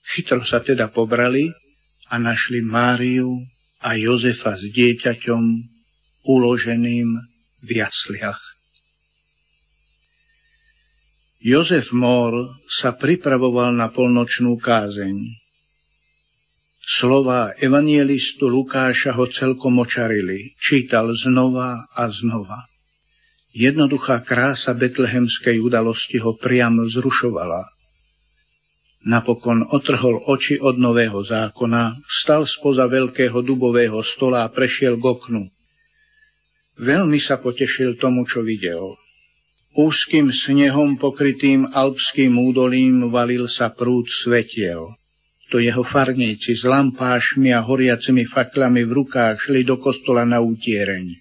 Chytro 0.02 0.42
sa 0.44 0.60
teda 0.60 0.90
pobrali 0.90 1.50
a 2.10 2.18
našli 2.18 2.60
Máriu 2.60 3.30
a 3.82 3.96
Jozefa 3.96 4.58
s 4.58 4.64
dieťaťom 4.70 5.42
uloženým 6.26 7.08
v 7.62 7.68
jasliach. 7.78 8.38
Jozef 11.42 11.90
Mór 11.90 12.54
sa 12.70 12.94
pripravoval 12.94 13.74
na 13.74 13.90
polnočnú 13.90 14.54
kázeň. 14.62 15.41
Slova 16.82 17.54
evanielistu 17.62 18.50
Lukáša 18.50 19.14
ho 19.14 19.30
celkom 19.30 19.78
očarili. 19.78 20.58
Čítal 20.58 21.14
znova 21.14 21.78
a 21.94 22.10
znova. 22.10 22.66
Jednoduchá 23.54 24.26
krása 24.26 24.74
betlehemskej 24.74 25.62
udalosti 25.62 26.18
ho 26.18 26.34
priam 26.34 26.82
zrušovala. 26.82 27.70
Napokon 29.06 29.62
otrhol 29.70 30.26
oči 30.26 30.58
od 30.58 30.74
nového 30.78 31.22
zákona, 31.22 32.02
stal 32.22 32.50
spoza 32.50 32.90
veľkého 32.90 33.38
dubového 33.46 34.02
stola 34.02 34.42
a 34.42 34.50
prešiel 34.50 34.98
k 34.98 35.04
oknu. 35.06 35.42
Veľmi 36.82 37.22
sa 37.22 37.38
potešil 37.38 37.94
tomu, 37.94 38.26
čo 38.26 38.42
videl. 38.42 38.98
Úzkým 39.78 40.34
snehom 40.34 40.98
pokrytým 40.98 41.62
alpským 41.70 42.34
údolím 42.42 43.06
valil 43.06 43.46
sa 43.46 43.70
prúd 43.70 44.10
svetiel 44.10 44.98
to 45.52 45.60
jeho 45.60 45.84
farníci 45.84 46.56
s 46.56 46.64
lampášmi 46.64 47.52
a 47.52 47.60
horiacimi 47.60 48.24
faklami 48.24 48.88
v 48.88 49.04
rukách 49.04 49.36
šli 49.36 49.68
do 49.68 49.76
kostola 49.76 50.24
na 50.24 50.40
útiereň. 50.40 51.12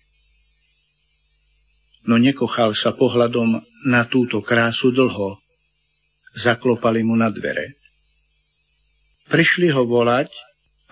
No 2.07 2.15
nekochal 2.15 2.71
sa 2.71 2.95
pohľadom 2.95 3.59
na 3.91 4.07
túto 4.07 4.39
krásu 4.39 4.95
dlho. 4.95 5.35
Zaklopali 6.39 7.03
mu 7.03 7.19
na 7.19 7.27
dvere. 7.27 7.75
Prišli 9.27 9.67
ho 9.75 9.83
volať, 9.83 10.31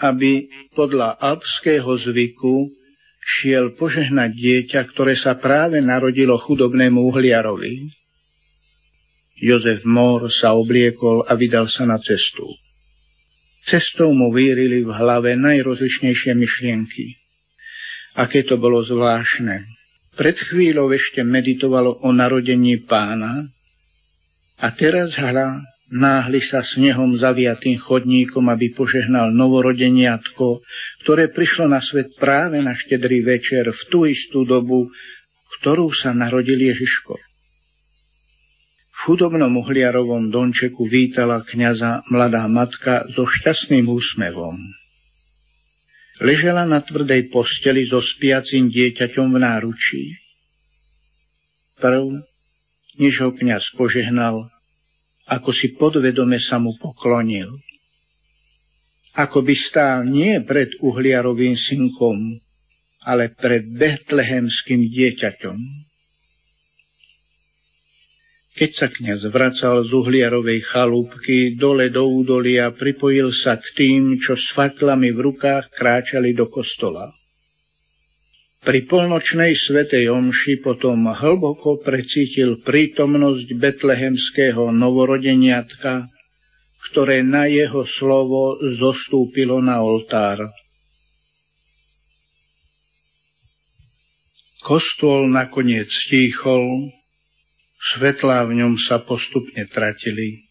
aby 0.03 0.51
podľa 0.75 1.15
alpského 1.23 1.87
zvyku 1.95 2.67
šiel 3.23 3.71
požehnať 3.79 4.35
dieťa, 4.35 4.83
ktoré 4.91 5.15
sa 5.15 5.39
práve 5.39 5.79
narodilo 5.79 6.35
chudobnému 6.35 7.07
uhliarovi. 7.07 7.87
Jozef 9.39 9.87
Mór 9.87 10.27
sa 10.27 10.59
obliekol 10.59 11.23
a 11.23 11.39
vydal 11.39 11.71
sa 11.71 11.87
na 11.87 11.95
cestu. 12.03 12.43
Cestou 13.69 14.09
mu 14.17 14.33
vírili 14.33 14.81
v 14.81 14.89
hlave 14.89 15.37
najrozličnejšie 15.37 16.33
myšlienky. 16.33 17.13
Aké 18.17 18.41
to 18.41 18.57
bolo 18.57 18.81
zvláštne. 18.81 19.61
Pred 20.17 20.37
chvíľou 20.49 20.89
ešte 20.89 21.21
meditovalo 21.21 22.01
o 22.01 22.09
narodení 22.09 22.81
pána 22.89 23.45
a 24.57 24.73
teraz 24.73 25.13
hľa 25.21 25.61
náhli 25.93 26.41
sa 26.41 26.65
snehom 26.65 27.13
zaviatým 27.21 27.77
chodníkom, 27.77 28.49
aby 28.49 28.73
požehnal 28.73 29.29
novorodeniatko, 29.37 30.65
ktoré 31.05 31.29
prišlo 31.29 31.69
na 31.69 31.79
svet 31.85 32.17
práve 32.17 32.57
na 32.65 32.73
štedrý 32.73 33.21
večer 33.21 33.69
v 33.69 33.81
tú 33.93 34.09
istú 34.09 34.49
dobu, 34.49 34.89
ktorú 35.61 35.93
sa 35.93 36.09
narodil 36.09 36.57
Ježiško 36.57 37.28
chudobnom 39.05 39.55
uhliarovom 39.63 40.27
domčeku 40.27 40.83
vítala 40.83 41.39
kňaza 41.47 42.03
mladá 42.11 42.43
matka 42.51 43.07
so 43.15 43.23
šťastným 43.23 43.87
úsmevom. 43.87 44.59
Ležela 46.19 46.67
na 46.67 46.83
tvrdej 46.83 47.31
posteli 47.31 47.87
so 47.87 48.03
spiacím 48.03 48.67
dieťaťom 48.67 49.27
v 49.31 49.37
náručí. 49.39 50.03
Prv, 51.79 52.19
než 52.99 53.23
ho 53.23 53.31
kňaz 53.31 53.71
požehnal, 53.79 54.51
ako 55.31 55.49
si 55.55 55.79
podvedome 55.79 56.43
sa 56.43 56.59
mu 56.59 56.75
poklonil. 56.75 57.47
Ako 59.15 59.39
by 59.47 59.55
stál 59.55 60.03
nie 60.03 60.43
pred 60.43 60.75
uhliarovým 60.83 61.55
synkom, 61.55 62.35
ale 63.07 63.31
pred 63.31 63.63
betlehemským 63.63 64.91
dieťaťom. 64.91 65.88
Keď 68.59 68.71
sa 68.75 68.91
kniaz 68.91 69.23
vracal 69.31 69.87
z 69.87 69.91
uhliarovej 69.95 70.67
chalúbky 70.67 71.55
dole 71.55 71.87
do 71.87 72.03
údolia, 72.11 72.75
pripojil 72.75 73.31
sa 73.31 73.55
k 73.55 73.63
tým, 73.71 74.19
čo 74.19 74.35
s 74.35 74.51
faklami 74.51 75.15
v 75.15 75.31
rukách 75.31 75.71
kráčali 75.71 76.35
do 76.35 76.51
kostola. 76.51 77.07
Pri 78.59 78.83
polnočnej 78.83 79.55
svetej 79.55 80.11
omši 80.11 80.59
potom 80.59 81.07
hlboko 81.07 81.79
precítil 81.79 82.59
prítomnosť 82.59 83.47
betlehemského 83.55 84.75
novorodeniatka, 84.75 86.11
ktoré 86.91 87.23
na 87.23 87.47
jeho 87.47 87.87
slovo 87.87 88.59
zostúpilo 88.75 89.63
na 89.63 89.79
oltár. 89.79 90.43
Kostol 94.59 95.31
nakoniec 95.31 95.87
stíchol, 95.87 96.91
Svetlá 97.79 98.43
v 98.43 98.59
ňom 98.59 98.75
sa 98.75 98.99
postupne 99.07 99.63
tratili. 99.71 100.43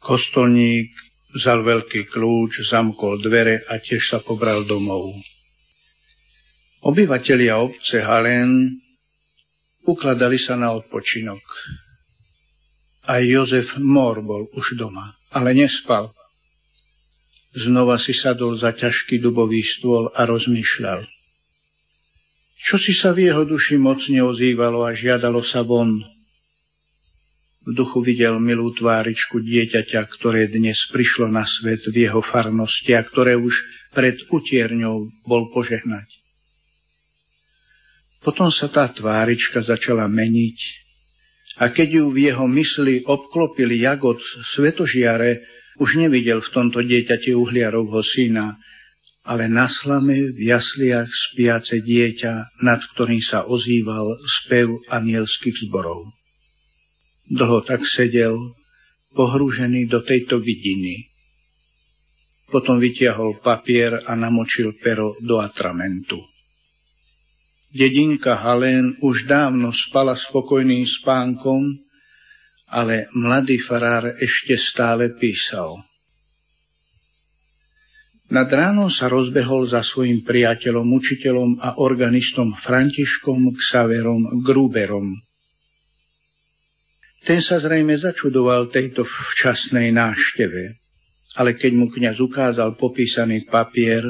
Kostolník 0.00 0.88
vzal 1.36 1.60
veľký 1.60 2.08
kľúč, 2.08 2.64
zamkol 2.72 3.20
dvere 3.20 3.60
a 3.68 3.76
tiež 3.76 4.08
sa 4.08 4.18
pobral 4.24 4.64
domov. 4.64 5.20
Obyvatelia 6.80 7.60
obce 7.60 8.00
Halen 8.00 8.80
ukladali 9.84 10.40
sa 10.40 10.56
na 10.56 10.72
odpočinok. 10.72 11.44
Aj 13.04 13.20
Jozef 13.20 13.76
Mor 13.76 14.24
bol 14.24 14.48
už 14.56 14.80
doma, 14.80 15.12
ale 15.36 15.52
nespal. 15.52 16.08
Znova 17.52 18.00
si 18.00 18.16
sadol 18.16 18.56
za 18.56 18.72
ťažký 18.72 19.20
dubový 19.20 19.60
stôl 19.60 20.08
a 20.16 20.24
rozmýšľal. 20.24 21.04
Čo 22.64 22.76
si 22.80 22.96
sa 22.96 23.12
v 23.12 23.28
jeho 23.28 23.44
duši 23.44 23.76
mocne 23.76 24.24
ozývalo 24.24 24.88
a 24.88 24.96
žiadalo 24.96 25.44
sa 25.44 25.60
von, 25.66 26.00
duchu 27.72 28.04
videl 28.04 28.38
milú 28.38 28.72
tváričku 28.76 29.40
dieťaťa, 29.40 30.00
ktoré 30.18 30.50
dnes 30.50 30.76
prišlo 30.90 31.30
na 31.30 31.46
svet 31.46 31.82
v 31.90 32.06
jeho 32.08 32.20
farnosti 32.20 32.92
a 32.94 33.02
ktoré 33.02 33.36
už 33.36 33.54
pred 33.90 34.16
utierňou 34.30 35.10
bol 35.26 35.50
požehnať. 35.50 36.06
Potom 38.20 38.52
sa 38.52 38.68
tá 38.68 38.84
tvárička 38.92 39.64
začala 39.64 40.04
meniť 40.04 40.58
a 41.60 41.68
keď 41.68 41.88
ju 42.00 42.04
v 42.12 42.18
jeho 42.30 42.46
mysli 42.48 43.04
obklopili 43.04 43.84
jagod 43.84 44.16
svetožiare, 44.56 45.44
už 45.80 45.96
nevidel 45.96 46.40
v 46.44 46.52
tomto 46.52 46.80
dieťati 46.84 47.32
uhliarovho 47.36 48.00
syna, 48.04 48.56
ale 49.24 49.48
na 49.48 49.68
slame 49.68 50.32
v 50.36 50.40
jasliach 50.40 51.08
spiace 51.08 51.84
dieťa, 51.84 52.64
nad 52.64 52.80
ktorým 52.96 53.20
sa 53.20 53.44
ozýval 53.44 54.08
spev 54.40 54.72
anielských 54.88 55.68
zborov. 55.68 56.19
Dlho 57.30 57.62
tak 57.62 57.86
sedel, 57.86 58.34
pohrúžený 59.14 59.86
do 59.86 60.02
tejto 60.02 60.42
vidiny. 60.42 61.06
Potom 62.50 62.82
vytiahol 62.82 63.38
papier 63.38 63.94
a 64.04 64.18
namočil 64.18 64.74
pero 64.82 65.14
do 65.22 65.38
atramentu. 65.38 66.18
Dedinka 67.70 68.34
Halén 68.34 68.98
už 68.98 69.30
dávno 69.30 69.70
spala 69.70 70.18
spokojným 70.18 70.82
spánkom 70.82 71.78
ale 72.70 73.10
mladý 73.18 73.58
farár 73.66 74.06
ešte 74.22 74.54
stále 74.54 75.18
písal. 75.18 75.82
Nad 78.30 78.46
ráno 78.46 78.86
sa 78.86 79.10
rozbehol 79.10 79.66
za 79.66 79.82
svojim 79.82 80.22
priateľom, 80.22 80.86
učiteľom 80.86 81.58
a 81.58 81.82
organistom 81.82 82.54
Františkom 82.62 83.58
Xaverom 83.58 84.46
Gruberom. 84.46 85.18
Ten 87.20 87.44
sa 87.44 87.60
zrejme 87.60 88.00
začudoval 88.00 88.72
tejto 88.72 89.04
včasnej 89.04 89.92
nášteve, 89.92 90.76
ale 91.36 91.54
keď 91.54 91.72
mu 91.76 91.86
kňaz 91.92 92.16
ukázal 92.20 92.80
popísaný 92.80 93.44
papier, 93.46 94.02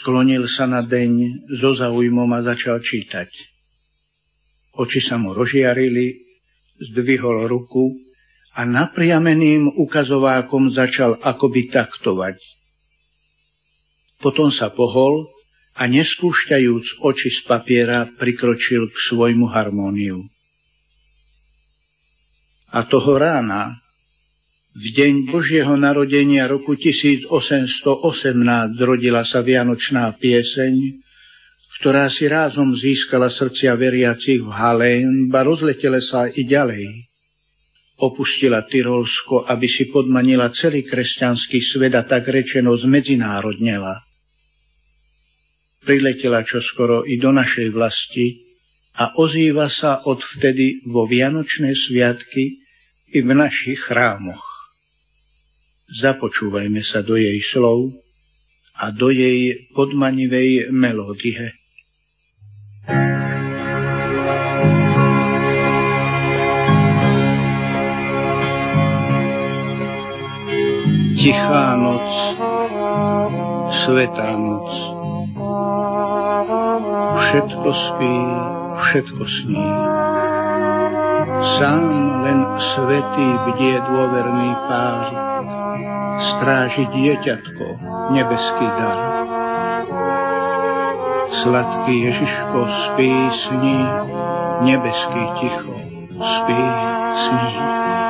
sklonil 0.00 0.48
sa 0.48 0.64
na 0.64 0.80
deň 0.80 1.44
so 1.60 1.76
zaujmom 1.76 2.28
a 2.32 2.40
začal 2.44 2.80
čítať. 2.80 3.28
Oči 4.80 5.00
sa 5.04 5.20
mu 5.20 5.36
rozžiarili, 5.36 6.16
zdvihol 6.80 7.44
ruku 7.50 7.92
a 8.56 8.64
napriameným 8.64 9.76
ukazovákom 9.76 10.72
začal 10.72 11.20
akoby 11.20 11.68
taktovať– 11.68 12.40
potom 14.20 14.52
sa 14.52 14.68
pohol 14.68 15.32
a 15.80 15.88
nespúšťajúc 15.88 17.00
oči 17.00 17.28
z 17.32 17.40
papiera 17.48 18.04
prikročil 18.20 18.92
k 18.92 18.96
svojmu 19.08 19.48
harmóniu. 19.48 20.20
A 22.70 22.86
toho 22.86 23.18
rána, 23.18 23.74
v 24.70 24.84
deň 24.94 25.34
Božieho 25.34 25.74
narodenia 25.74 26.46
roku 26.46 26.78
1818 26.78 27.26
rodila 28.78 29.26
sa 29.26 29.42
Vianočná 29.42 30.14
pieseň, 30.14 30.74
ktorá 31.80 32.06
si 32.06 32.30
rázom 32.30 32.78
získala 32.78 33.34
srdcia 33.34 33.74
veriacich 33.74 34.38
v 34.38 34.50
Halén, 34.54 35.26
ba 35.26 35.42
rozletele 35.42 35.98
sa 35.98 36.30
i 36.30 36.46
ďalej. 36.46 36.86
Opustila 38.00 38.62
Tyrolsko, 38.64 39.50
aby 39.50 39.66
si 39.66 39.90
podmanila 39.90 40.54
celý 40.54 40.86
kresťanský 40.86 41.58
svet 41.74 41.92
a 41.98 42.06
tak 42.06 42.30
rečeno 42.30 42.72
zmedzinárodnela 42.78 43.98
priletela 45.84 46.44
čoskoro 46.44 47.08
i 47.08 47.16
do 47.16 47.32
našej 47.32 47.68
vlasti 47.72 48.49
a 49.00 49.16
ozýva 49.16 49.72
sa 49.72 50.04
odvtedy 50.04 50.84
vo 50.92 51.08
Vianočné 51.08 51.72
sviatky 51.72 52.60
i 53.16 53.18
v 53.24 53.30
našich 53.32 53.80
chrámoch. 53.80 54.44
Započúvajme 56.04 56.84
sa 56.84 57.00
do 57.00 57.16
jej 57.16 57.40
slov 57.40 57.96
a 58.76 58.92
do 58.92 59.08
jej 59.08 59.72
podmanivej 59.72 60.68
melódie. 60.68 61.56
Tichá 71.16 71.76
noc, 71.76 72.08
svetá 73.84 74.36
noc, 74.36 74.70
Všetko 77.20 77.68
spí, 77.70 78.16
všetko 78.80 79.22
sní. 79.28 79.64
Sám 81.60 81.84
len 82.24 82.40
svetý 82.74 83.28
bdie 83.48 83.76
dôverný 83.84 84.50
pár, 84.68 85.04
stráži 86.20 86.84
dieťatko, 86.92 87.66
nebeský 88.12 88.66
dar. 88.76 88.98
Sladký 91.40 91.94
Ježiško 92.10 92.60
spí, 92.68 93.12
sní, 93.48 93.80
nebeský 94.66 95.24
ticho, 95.40 95.76
spí, 96.20 96.62
sní. 97.24 98.09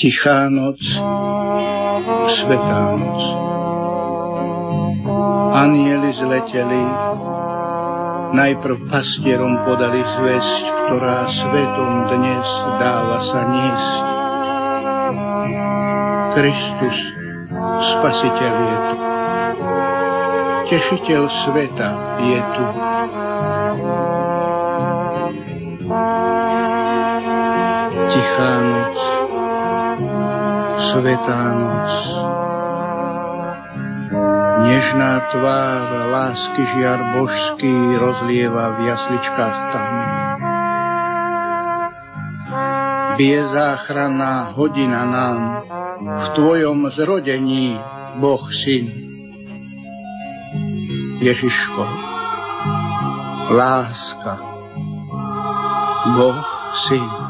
Tichá 0.00 0.48
noc, 0.48 0.80
svetá 2.40 2.96
noc. 2.96 3.20
Anieli 5.60 6.16
zleteli, 6.16 6.84
najprv 8.32 8.88
pastierom 8.88 9.60
podali 9.68 10.00
zväzť, 10.00 10.64
ktorá 10.88 11.28
svetom 11.28 11.92
dnes 12.16 12.48
dáva 12.80 13.18
sa 13.28 13.40
niesť. 13.44 13.94
Kristus, 16.32 17.20
Spasiteľ 17.80 18.54
je 18.56 18.76
tu. 18.80 18.96
Tešiteľ 20.70 21.22
sveta 21.44 21.90
je 22.24 22.40
tu. 22.56 22.64
Tichá 28.08 28.52
noc, 28.64 28.99
svetá 30.90 31.40
noc. 31.54 31.92
Nežná 34.66 35.12
tvár 35.30 35.86
lásky 36.10 36.62
žiar 36.74 37.00
božský 37.14 37.74
rozlieva 37.98 38.76
v 38.76 38.78
jasličkách 38.90 39.58
tam. 39.72 39.88
Bie 43.20 43.40
záchranná 43.52 44.56
hodina 44.56 45.02
nám 45.04 45.40
v 46.00 46.26
tvojom 46.34 46.88
zrodení, 46.96 47.76
Boh 48.16 48.42
Syn. 48.64 48.88
Ježiško, 51.20 51.84
láska, 53.52 54.34
Boh 56.16 56.40
Syn. 56.88 57.29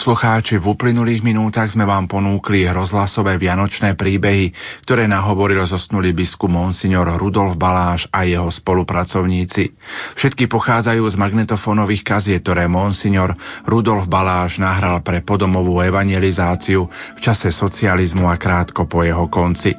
Poslucháči, 0.00 0.56
v 0.56 0.64
uplynulých 0.64 1.20
minútach 1.20 1.68
sme 1.68 1.84
vám 1.84 2.08
ponúkli 2.08 2.64
rozhlasové 2.64 3.36
vianočné 3.36 4.00
príbehy, 4.00 4.48
ktoré 4.88 5.04
nahovoril 5.04 5.60
zosnulý 5.68 6.16
biskup 6.16 6.48
Monsignor 6.48 7.04
Rudolf 7.20 7.60
Baláš 7.60 8.08
a 8.08 8.24
jeho 8.24 8.48
spolupracovníci. 8.48 9.76
Všetky 10.16 10.48
pochádzajú 10.48 11.04
z 11.04 11.16
magnetofónových 11.20 12.00
kaziet, 12.00 12.40
ktoré 12.40 12.64
Monsignor 12.64 13.36
Rudolf 13.68 14.08
Baláš 14.08 14.56
nahral 14.56 15.04
pre 15.04 15.20
podomovú 15.20 15.84
evangelizáciu 15.84 16.88
v 16.88 17.20
čase 17.20 17.52
socializmu 17.52 18.24
a 18.24 18.40
krátko 18.40 18.88
po 18.88 19.04
jeho 19.04 19.28
konci. 19.28 19.76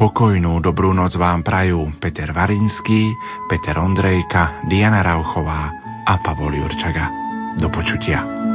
Pokojnú 0.00 0.64
dobrú 0.64 0.96
noc 0.96 1.12
vám 1.20 1.44
prajú 1.44 1.92
Peter 2.00 2.32
Varinský, 2.32 3.12
Peter 3.52 3.76
Ondrejka, 3.76 4.64
Diana 4.64 5.04
Rauchová 5.04 5.68
a 6.08 6.24
Pavol 6.24 6.56
Jurčaga. 6.56 7.12
Do 7.60 7.68
počutia. 7.68 8.48